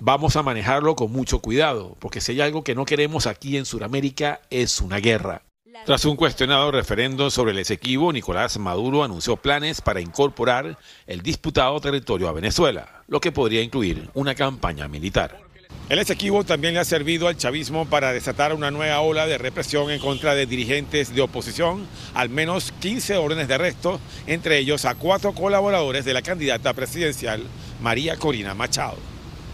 Vamos 0.00 0.36
a 0.36 0.42
manejarlo 0.42 0.94
con 0.94 1.10
mucho 1.10 1.40
cuidado, 1.40 1.96
porque 1.98 2.20
si 2.20 2.32
hay 2.32 2.40
algo 2.40 2.62
que 2.64 2.74
no 2.74 2.84
queremos 2.84 3.26
aquí 3.26 3.56
en 3.56 3.64
Sudamérica 3.64 4.40
es 4.50 4.80
una 4.80 4.98
guerra. 4.98 5.42
Tras 5.84 6.04
un 6.04 6.16
cuestionado 6.16 6.70
referendo 6.70 7.30
sobre 7.30 7.52
el 7.52 7.58
Esequibo, 7.58 8.12
Nicolás 8.12 8.58
Maduro 8.58 9.04
anunció 9.04 9.36
planes 9.36 9.80
para 9.80 10.00
incorporar 10.00 10.78
el 11.06 11.22
disputado 11.22 11.78
territorio 11.80 12.28
a 12.28 12.32
Venezuela, 12.32 13.04
lo 13.08 13.20
que 13.20 13.30
podría 13.30 13.62
incluir 13.62 14.10
una 14.14 14.34
campaña 14.34 14.88
militar. 14.88 15.45
El 15.88 16.00
Esequibo 16.00 16.42
también 16.42 16.74
le 16.74 16.80
ha 16.80 16.84
servido 16.84 17.28
al 17.28 17.36
chavismo 17.36 17.86
para 17.86 18.12
desatar 18.12 18.52
una 18.52 18.72
nueva 18.72 19.00
ola 19.02 19.28
de 19.28 19.38
represión 19.38 19.88
en 19.92 20.00
contra 20.00 20.34
de 20.34 20.44
dirigentes 20.44 21.14
de 21.14 21.22
oposición, 21.22 21.86
al 22.12 22.28
menos 22.28 22.72
15 22.80 23.16
órdenes 23.18 23.46
de 23.46 23.54
arresto, 23.54 24.00
entre 24.26 24.58
ellos 24.58 24.84
a 24.84 24.96
cuatro 24.96 25.32
colaboradores 25.32 26.04
de 26.04 26.12
la 26.12 26.22
candidata 26.22 26.74
presidencial 26.74 27.44
María 27.80 28.16
Corina 28.16 28.52
Machado. 28.52 28.96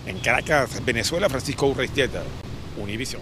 En 0.06 0.20
Caracas, 0.20 0.82
Venezuela, 0.82 1.28
Francisco 1.28 1.66
Urreistieta, 1.66 2.22
Univisión. 2.80 3.20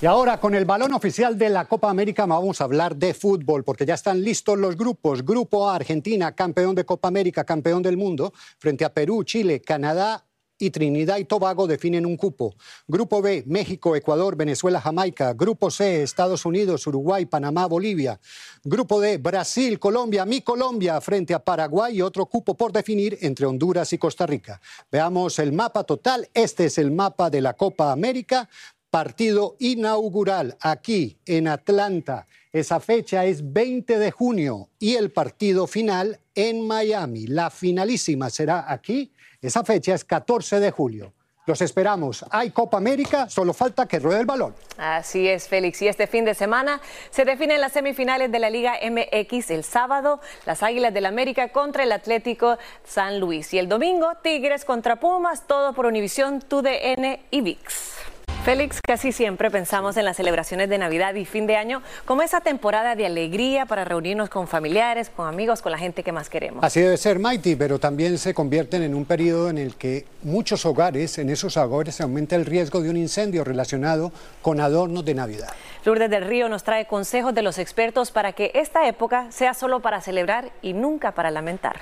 Y 0.00 0.06
ahora 0.06 0.40
con 0.40 0.54
el 0.54 0.64
balón 0.64 0.94
oficial 0.94 1.36
de 1.36 1.50
la 1.50 1.66
Copa 1.66 1.90
América 1.90 2.24
vamos 2.24 2.62
a 2.62 2.64
hablar 2.64 2.96
de 2.96 3.12
fútbol 3.12 3.62
porque 3.62 3.84
ya 3.84 3.92
están 3.92 4.22
listos 4.22 4.58
los 4.58 4.78
grupos. 4.78 5.22
Grupo 5.22 5.68
A, 5.68 5.76
Argentina, 5.76 6.34
campeón 6.34 6.74
de 6.74 6.86
Copa 6.86 7.08
América, 7.08 7.44
campeón 7.44 7.82
del 7.82 7.98
mundo, 7.98 8.32
frente 8.58 8.86
a 8.86 8.94
Perú, 8.94 9.22
Chile, 9.22 9.60
Canadá 9.60 10.24
y 10.62 10.70
Trinidad 10.70 11.18
y 11.18 11.24
Tobago 11.24 11.66
definen 11.66 12.06
un 12.06 12.16
cupo. 12.16 12.54
Grupo 12.86 13.20
B, 13.20 13.42
México, 13.46 13.96
Ecuador, 13.96 14.36
Venezuela, 14.36 14.80
Jamaica. 14.80 15.32
Grupo 15.32 15.72
C, 15.72 16.04
Estados 16.04 16.46
Unidos, 16.46 16.86
Uruguay, 16.86 17.26
Panamá, 17.26 17.66
Bolivia. 17.66 18.20
Grupo 18.62 19.00
D, 19.00 19.18
Brasil, 19.18 19.80
Colombia, 19.80 20.24
mi 20.24 20.40
Colombia 20.40 21.00
frente 21.00 21.34
a 21.34 21.44
Paraguay 21.44 21.96
y 21.96 22.02
otro 22.02 22.26
cupo 22.26 22.56
por 22.56 22.70
definir 22.70 23.18
entre 23.22 23.44
Honduras 23.44 23.92
y 23.92 23.98
Costa 23.98 24.24
Rica. 24.24 24.60
Veamos 24.90 25.40
el 25.40 25.52
mapa 25.52 25.82
total. 25.82 26.30
Este 26.32 26.66
es 26.66 26.78
el 26.78 26.92
mapa 26.92 27.28
de 27.28 27.40
la 27.40 27.54
Copa 27.54 27.90
América. 27.90 28.48
partido 28.88 29.56
inaugural 29.58 30.54
aquí 30.60 31.16
en 31.24 31.48
Atlanta. 31.48 32.28
Esa 32.52 32.78
fecha 32.78 33.24
es 33.24 33.52
20 33.52 33.98
de 33.98 34.10
junio 34.10 34.68
y 34.78 34.96
el 34.96 35.10
partido 35.10 35.66
final 35.66 36.20
en 36.34 36.66
Miami. 36.66 37.26
La 37.26 37.48
finalísima 37.48 38.28
será 38.28 38.70
aquí. 38.70 39.10
Esa 39.42 39.64
fecha 39.64 39.92
es 39.92 40.04
14 40.04 40.60
de 40.60 40.70
julio. 40.70 41.12
Los 41.46 41.60
esperamos. 41.60 42.24
Hay 42.30 42.50
Copa 42.50 42.76
América, 42.76 43.28
solo 43.28 43.52
falta 43.52 43.86
que 43.86 43.98
ruede 43.98 44.20
el 44.20 44.26
balón. 44.26 44.54
Así 44.78 45.26
es, 45.26 45.48
Félix. 45.48 45.82
Y 45.82 45.88
este 45.88 46.06
fin 46.06 46.24
de 46.24 46.34
semana 46.34 46.80
se 47.10 47.24
definen 47.24 47.60
las 47.60 47.72
semifinales 47.72 48.30
de 48.30 48.38
la 48.38 48.48
Liga 48.48 48.74
MX. 48.80 49.50
El 49.50 49.64
sábado, 49.64 50.20
las 50.46 50.62
Águilas 50.62 50.94
del 50.94 51.06
América 51.06 51.48
contra 51.48 51.82
el 51.82 51.90
Atlético 51.90 52.58
San 52.84 53.18
Luis. 53.18 53.52
Y 53.52 53.58
el 53.58 53.68
domingo, 53.68 54.12
Tigres 54.22 54.64
contra 54.64 55.00
Pumas, 55.00 55.48
todo 55.48 55.72
por 55.72 55.86
Univisión, 55.86 56.40
TUDN 56.40 57.18
y 57.32 57.40
VIX. 57.40 58.11
Félix, 58.44 58.80
casi 58.84 59.12
siempre 59.12 59.52
pensamos 59.52 59.96
en 59.96 60.04
las 60.04 60.16
celebraciones 60.16 60.68
de 60.68 60.76
Navidad 60.76 61.14
y 61.14 61.24
fin 61.24 61.46
de 61.46 61.54
año 61.54 61.80
como 62.04 62.22
esa 62.22 62.40
temporada 62.40 62.96
de 62.96 63.06
alegría 63.06 63.66
para 63.66 63.84
reunirnos 63.84 64.30
con 64.30 64.48
familiares, 64.48 65.10
con 65.10 65.28
amigos, 65.28 65.62
con 65.62 65.70
la 65.70 65.78
gente 65.78 66.02
que 66.02 66.10
más 66.10 66.28
queremos. 66.28 66.64
Así 66.64 66.80
debe 66.80 66.96
ser, 66.96 67.20
Mighty, 67.20 67.54
pero 67.54 67.78
también 67.78 68.18
se 68.18 68.34
convierten 68.34 68.82
en 68.82 68.96
un 68.96 69.04
periodo 69.04 69.48
en 69.48 69.58
el 69.58 69.76
que 69.76 70.06
muchos 70.24 70.66
hogares, 70.66 71.18
en 71.18 71.30
esos 71.30 71.56
hogares 71.56 71.94
se 71.94 72.02
aumenta 72.02 72.34
el 72.34 72.44
riesgo 72.44 72.80
de 72.80 72.90
un 72.90 72.96
incendio 72.96 73.44
relacionado 73.44 74.10
con 74.42 74.58
adornos 74.58 75.04
de 75.04 75.14
Navidad. 75.14 75.52
Lourdes 75.84 76.10
del 76.10 76.24
Río 76.24 76.48
nos 76.48 76.64
trae 76.64 76.86
consejos 76.86 77.32
de 77.34 77.42
los 77.42 77.58
expertos 77.58 78.10
para 78.10 78.32
que 78.32 78.50
esta 78.54 78.88
época 78.88 79.30
sea 79.30 79.54
solo 79.54 79.78
para 79.78 80.00
celebrar 80.00 80.50
y 80.62 80.72
nunca 80.72 81.12
para 81.12 81.30
lamentar. 81.30 81.76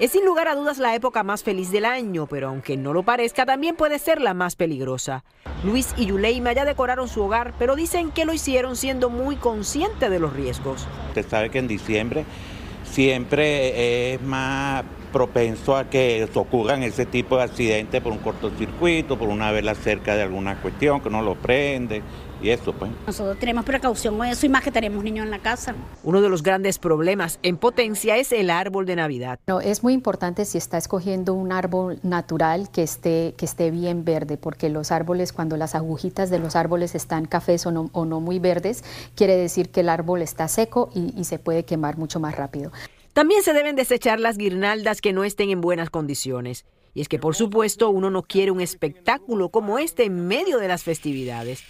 Es 0.00 0.10
sin 0.10 0.24
lugar 0.24 0.48
a 0.48 0.56
dudas 0.56 0.78
la 0.78 0.92
época 0.96 1.22
más 1.22 1.44
feliz 1.44 1.70
del 1.70 1.84
año, 1.84 2.26
pero 2.26 2.48
aunque 2.48 2.76
no 2.76 2.92
lo 2.92 3.04
parezca, 3.04 3.46
también 3.46 3.76
puede 3.76 4.00
ser 4.00 4.20
la 4.20 4.34
más 4.34 4.56
peligrosa. 4.56 5.22
Luis 5.62 5.94
y 5.96 6.06
Yuleima 6.06 6.52
ya 6.52 6.64
decoraron 6.64 7.08
su 7.08 7.22
hogar, 7.22 7.54
pero 7.60 7.76
dicen 7.76 8.10
que 8.10 8.24
lo 8.24 8.32
hicieron 8.32 8.74
siendo 8.74 9.08
muy 9.08 9.36
conscientes 9.36 10.10
de 10.10 10.18
los 10.18 10.32
riesgos. 10.32 10.88
Usted 11.08 11.28
sabe 11.28 11.50
que 11.50 11.60
en 11.60 11.68
diciembre 11.68 12.24
siempre 12.82 14.14
es 14.14 14.20
más 14.20 14.82
propenso 15.14 15.76
a 15.76 15.88
que 15.88 16.28
ocurran 16.34 16.82
ese 16.82 17.06
tipo 17.06 17.36
de 17.36 17.44
accidentes 17.44 18.02
por 18.02 18.12
un 18.12 18.18
cortocircuito, 18.18 19.16
por 19.16 19.28
una 19.28 19.52
vela 19.52 19.76
cerca 19.76 20.16
de 20.16 20.22
alguna 20.22 20.60
cuestión 20.60 21.00
que 21.00 21.08
no 21.08 21.22
lo 21.22 21.36
prende, 21.36 22.02
y 22.42 22.50
eso 22.50 22.72
pues. 22.72 22.90
Nosotros 23.06 23.38
tenemos 23.38 23.64
precaución 23.64 24.18
con 24.18 24.26
eso 24.26 24.44
y 24.44 24.48
más 24.48 24.64
que 24.64 24.72
tenemos 24.72 25.04
niños 25.04 25.24
en 25.24 25.30
la 25.30 25.38
casa. 25.38 25.76
Uno 26.02 26.20
de 26.20 26.28
los 26.28 26.42
grandes 26.42 26.80
problemas 26.80 27.38
en 27.44 27.58
potencia 27.58 28.16
es 28.16 28.32
el 28.32 28.50
árbol 28.50 28.86
de 28.86 28.96
Navidad. 28.96 29.38
No, 29.46 29.60
es 29.60 29.84
muy 29.84 29.92
importante 29.92 30.44
si 30.44 30.58
está 30.58 30.78
escogiendo 30.78 31.32
un 31.32 31.52
árbol 31.52 32.00
natural 32.02 32.68
que 32.72 32.82
esté, 32.82 33.34
que 33.36 33.44
esté 33.44 33.70
bien 33.70 34.04
verde, 34.04 34.36
porque 34.36 34.68
los 34.68 34.90
árboles, 34.90 35.32
cuando 35.32 35.56
las 35.56 35.76
agujitas 35.76 36.28
de 36.28 36.40
los 36.40 36.56
árboles 36.56 36.96
están 36.96 37.26
cafés 37.26 37.64
o 37.66 37.70
no, 37.70 37.88
o 37.92 38.04
no 38.04 38.18
muy 38.18 38.40
verdes, 38.40 38.82
quiere 39.14 39.36
decir 39.36 39.70
que 39.70 39.80
el 39.80 39.90
árbol 39.90 40.22
está 40.22 40.48
seco 40.48 40.90
y, 40.92 41.14
y 41.16 41.22
se 41.22 41.38
puede 41.38 41.62
quemar 41.62 41.98
mucho 41.98 42.18
más 42.18 42.34
rápido. 42.34 42.72
También 43.14 43.44
se 43.44 43.52
deben 43.52 43.76
desechar 43.76 44.18
las 44.18 44.36
guirnaldas 44.36 45.00
que 45.00 45.12
no 45.12 45.22
estén 45.22 45.50
en 45.50 45.60
buenas 45.60 45.88
condiciones. 45.88 46.66
Y 46.94 47.00
es 47.00 47.08
que, 47.08 47.20
por 47.20 47.36
supuesto, 47.36 47.88
uno 47.90 48.10
no 48.10 48.24
quiere 48.24 48.50
un 48.50 48.60
espectáculo 48.60 49.50
como 49.50 49.78
este 49.78 50.04
en 50.04 50.26
medio 50.26 50.58
de 50.58 50.66
las 50.66 50.82
festividades. 50.82 51.62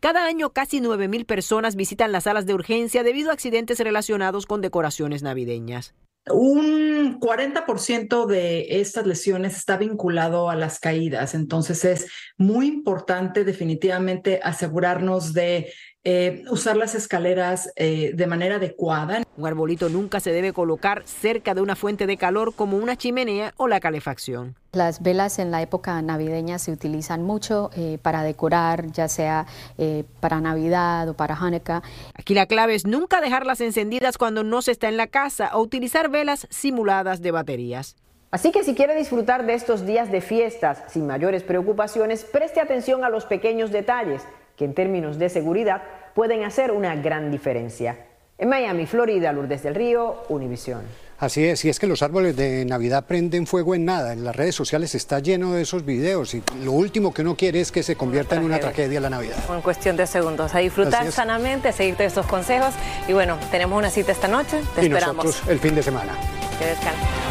Cada 0.00 0.26
año 0.26 0.50
casi 0.50 0.80
9.000 0.80 1.24
personas 1.24 1.76
visitan 1.76 2.10
las 2.10 2.24
salas 2.24 2.46
de 2.46 2.54
urgencia 2.54 3.04
debido 3.04 3.30
a 3.30 3.34
accidentes 3.34 3.78
relacionados 3.78 4.46
con 4.46 4.60
decoraciones 4.60 5.22
navideñas. 5.22 5.94
Un 6.30 7.20
40% 7.20 8.26
de 8.26 8.80
estas 8.80 9.06
lesiones 9.06 9.56
está 9.56 9.76
vinculado 9.76 10.50
a 10.50 10.56
las 10.56 10.78
caídas, 10.78 11.34
entonces 11.34 11.84
es 11.84 12.10
muy 12.36 12.66
importante 12.66 13.44
definitivamente 13.44 14.40
asegurarnos 14.42 15.32
de 15.32 15.72
eh, 16.04 16.44
usar 16.50 16.76
las 16.76 16.94
escaleras 16.94 17.70
eh, 17.76 18.12
de 18.14 18.26
manera 18.26 18.56
adecuada. 18.56 19.22
Un 19.36 19.46
arbolito 19.46 19.88
nunca 19.88 20.20
se 20.20 20.32
debe 20.32 20.52
colocar 20.52 21.02
cerca 21.04 21.54
de 21.54 21.60
una 21.60 21.76
fuente 21.76 22.06
de 22.06 22.16
calor 22.16 22.54
como 22.54 22.76
una 22.76 22.96
chimenea 22.96 23.52
o 23.56 23.68
la 23.68 23.80
calefacción. 23.80 24.56
Las 24.72 25.02
velas 25.02 25.38
en 25.38 25.50
la 25.50 25.62
época 25.62 26.00
navideña 26.02 26.58
se 26.58 26.72
utilizan 26.72 27.22
mucho 27.22 27.70
eh, 27.76 27.98
para 28.00 28.22
decorar, 28.22 28.90
ya 28.92 29.08
sea 29.08 29.46
eh, 29.76 30.04
para 30.20 30.40
Navidad 30.40 31.08
o 31.08 31.14
para 31.14 31.34
Hanukkah. 31.34 31.82
Aquí 32.14 32.34
la 32.34 32.46
clave 32.46 32.74
es 32.74 32.86
nunca 32.86 33.20
dejarlas 33.20 33.60
encendidas 33.60 34.18
cuando 34.18 34.44
no 34.44 34.62
se 34.62 34.72
está 34.72 34.88
en 34.88 34.96
la 34.96 35.06
casa 35.06 35.50
o 35.54 35.60
utilizar 35.60 36.10
velas 36.10 36.46
simuladas 36.50 37.22
de 37.22 37.30
baterías. 37.30 37.96
Así 38.30 38.52
que 38.52 38.62
si 38.62 38.74
quiere 38.74 38.94
disfrutar 38.94 39.46
de 39.46 39.54
estos 39.54 39.86
días 39.86 40.12
de 40.12 40.20
fiestas 40.20 40.82
sin 40.88 41.06
mayores 41.06 41.42
preocupaciones, 41.42 42.24
preste 42.24 42.60
atención 42.60 43.02
a 43.04 43.08
los 43.08 43.24
pequeños 43.24 43.72
detalles 43.72 44.22
que 44.58 44.64
en 44.64 44.74
términos 44.74 45.18
de 45.18 45.28
seguridad 45.28 45.82
pueden 46.14 46.42
hacer 46.42 46.72
una 46.72 46.96
gran 46.96 47.30
diferencia. 47.30 47.96
En 48.36 48.48
Miami, 48.48 48.86
Florida, 48.86 49.32
Lourdes 49.32 49.62
del 49.62 49.74
Río, 49.74 50.24
Univisión. 50.28 50.82
Así 51.18 51.44
es, 51.44 51.64
y 51.64 51.68
es 51.68 51.80
que 51.80 51.88
los 51.88 52.02
árboles 52.02 52.36
de 52.36 52.64
Navidad 52.64 53.04
prenden 53.06 53.46
fuego 53.48 53.74
en 53.74 53.84
nada. 53.84 54.12
En 54.12 54.22
las 54.22 54.36
redes 54.36 54.54
sociales 54.54 54.94
está 54.94 55.18
lleno 55.18 55.52
de 55.52 55.62
esos 55.62 55.84
videos 55.84 56.34
y 56.34 56.42
lo 56.62 56.70
último 56.72 57.12
que 57.12 57.22
uno 57.22 57.36
quiere 57.36 57.60
es 57.60 57.72
que 57.72 57.82
se 57.82 57.96
convierta 57.96 58.36
en 58.36 58.44
una 58.44 58.60
tragedia 58.60 59.00
la 59.00 59.10
Navidad. 59.10 59.36
En 59.52 59.60
cuestión 59.60 59.96
de 59.96 60.06
segundos, 60.06 60.54
a 60.54 60.58
disfrutar 60.58 61.10
sanamente, 61.10 61.68
a 61.68 61.72
seguirte 61.72 62.04
estos 62.04 62.26
consejos. 62.26 62.72
Y 63.08 63.12
bueno, 63.12 63.36
tenemos 63.50 63.76
una 63.76 63.90
cita 63.90 64.12
esta 64.12 64.28
noche, 64.28 64.60
te 64.76 64.82
y 64.82 64.86
esperamos. 64.86 65.24
nosotros 65.24 65.48
el 65.48 65.58
fin 65.58 65.74
de 65.74 65.82
semana. 65.82 66.12
Que 66.60 66.66
descanses. 66.66 67.27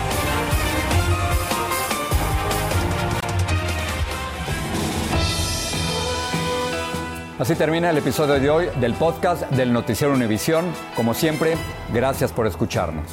Así 7.39 7.53
termina 7.53 7.91
el 7.91 7.97
episodio 7.99 8.39
de 8.39 8.49
hoy 8.49 8.65
del 8.79 8.95
podcast 8.95 9.43
del 9.51 9.71
Noticiero 9.71 10.11
Univisión. 10.11 10.65
Como 10.95 11.13
siempre, 11.13 11.53
gracias 11.93 12.33
por 12.33 12.47
escucharnos. 12.47 13.05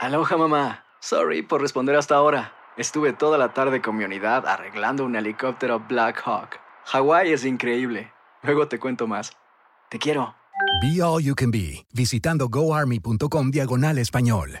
Aloha 0.00 0.36
mamá. 0.36 0.84
Sorry 1.00 1.40
por 1.40 1.62
responder 1.62 1.96
hasta 1.96 2.16
ahora. 2.16 2.52
Estuve 2.76 3.14
toda 3.14 3.38
la 3.38 3.54
tarde 3.54 3.80
con 3.80 3.96
mi 3.96 4.04
unidad 4.04 4.46
arreglando 4.46 5.06
un 5.06 5.16
helicóptero 5.16 5.80
Black 5.88 6.20
Hawk. 6.26 6.60
Hawái 6.84 7.32
es 7.32 7.46
increíble. 7.46 8.12
Luego 8.42 8.68
te 8.68 8.78
cuento 8.78 9.06
más. 9.06 9.32
Te 9.88 9.98
quiero. 9.98 10.34
Be 10.82 11.02
All 11.02 11.22
You 11.22 11.34
Can 11.34 11.50
Be, 11.50 11.86
visitando 11.94 12.48
goarmy.com 12.48 13.50
diagonal 13.50 13.98
español. 13.98 14.60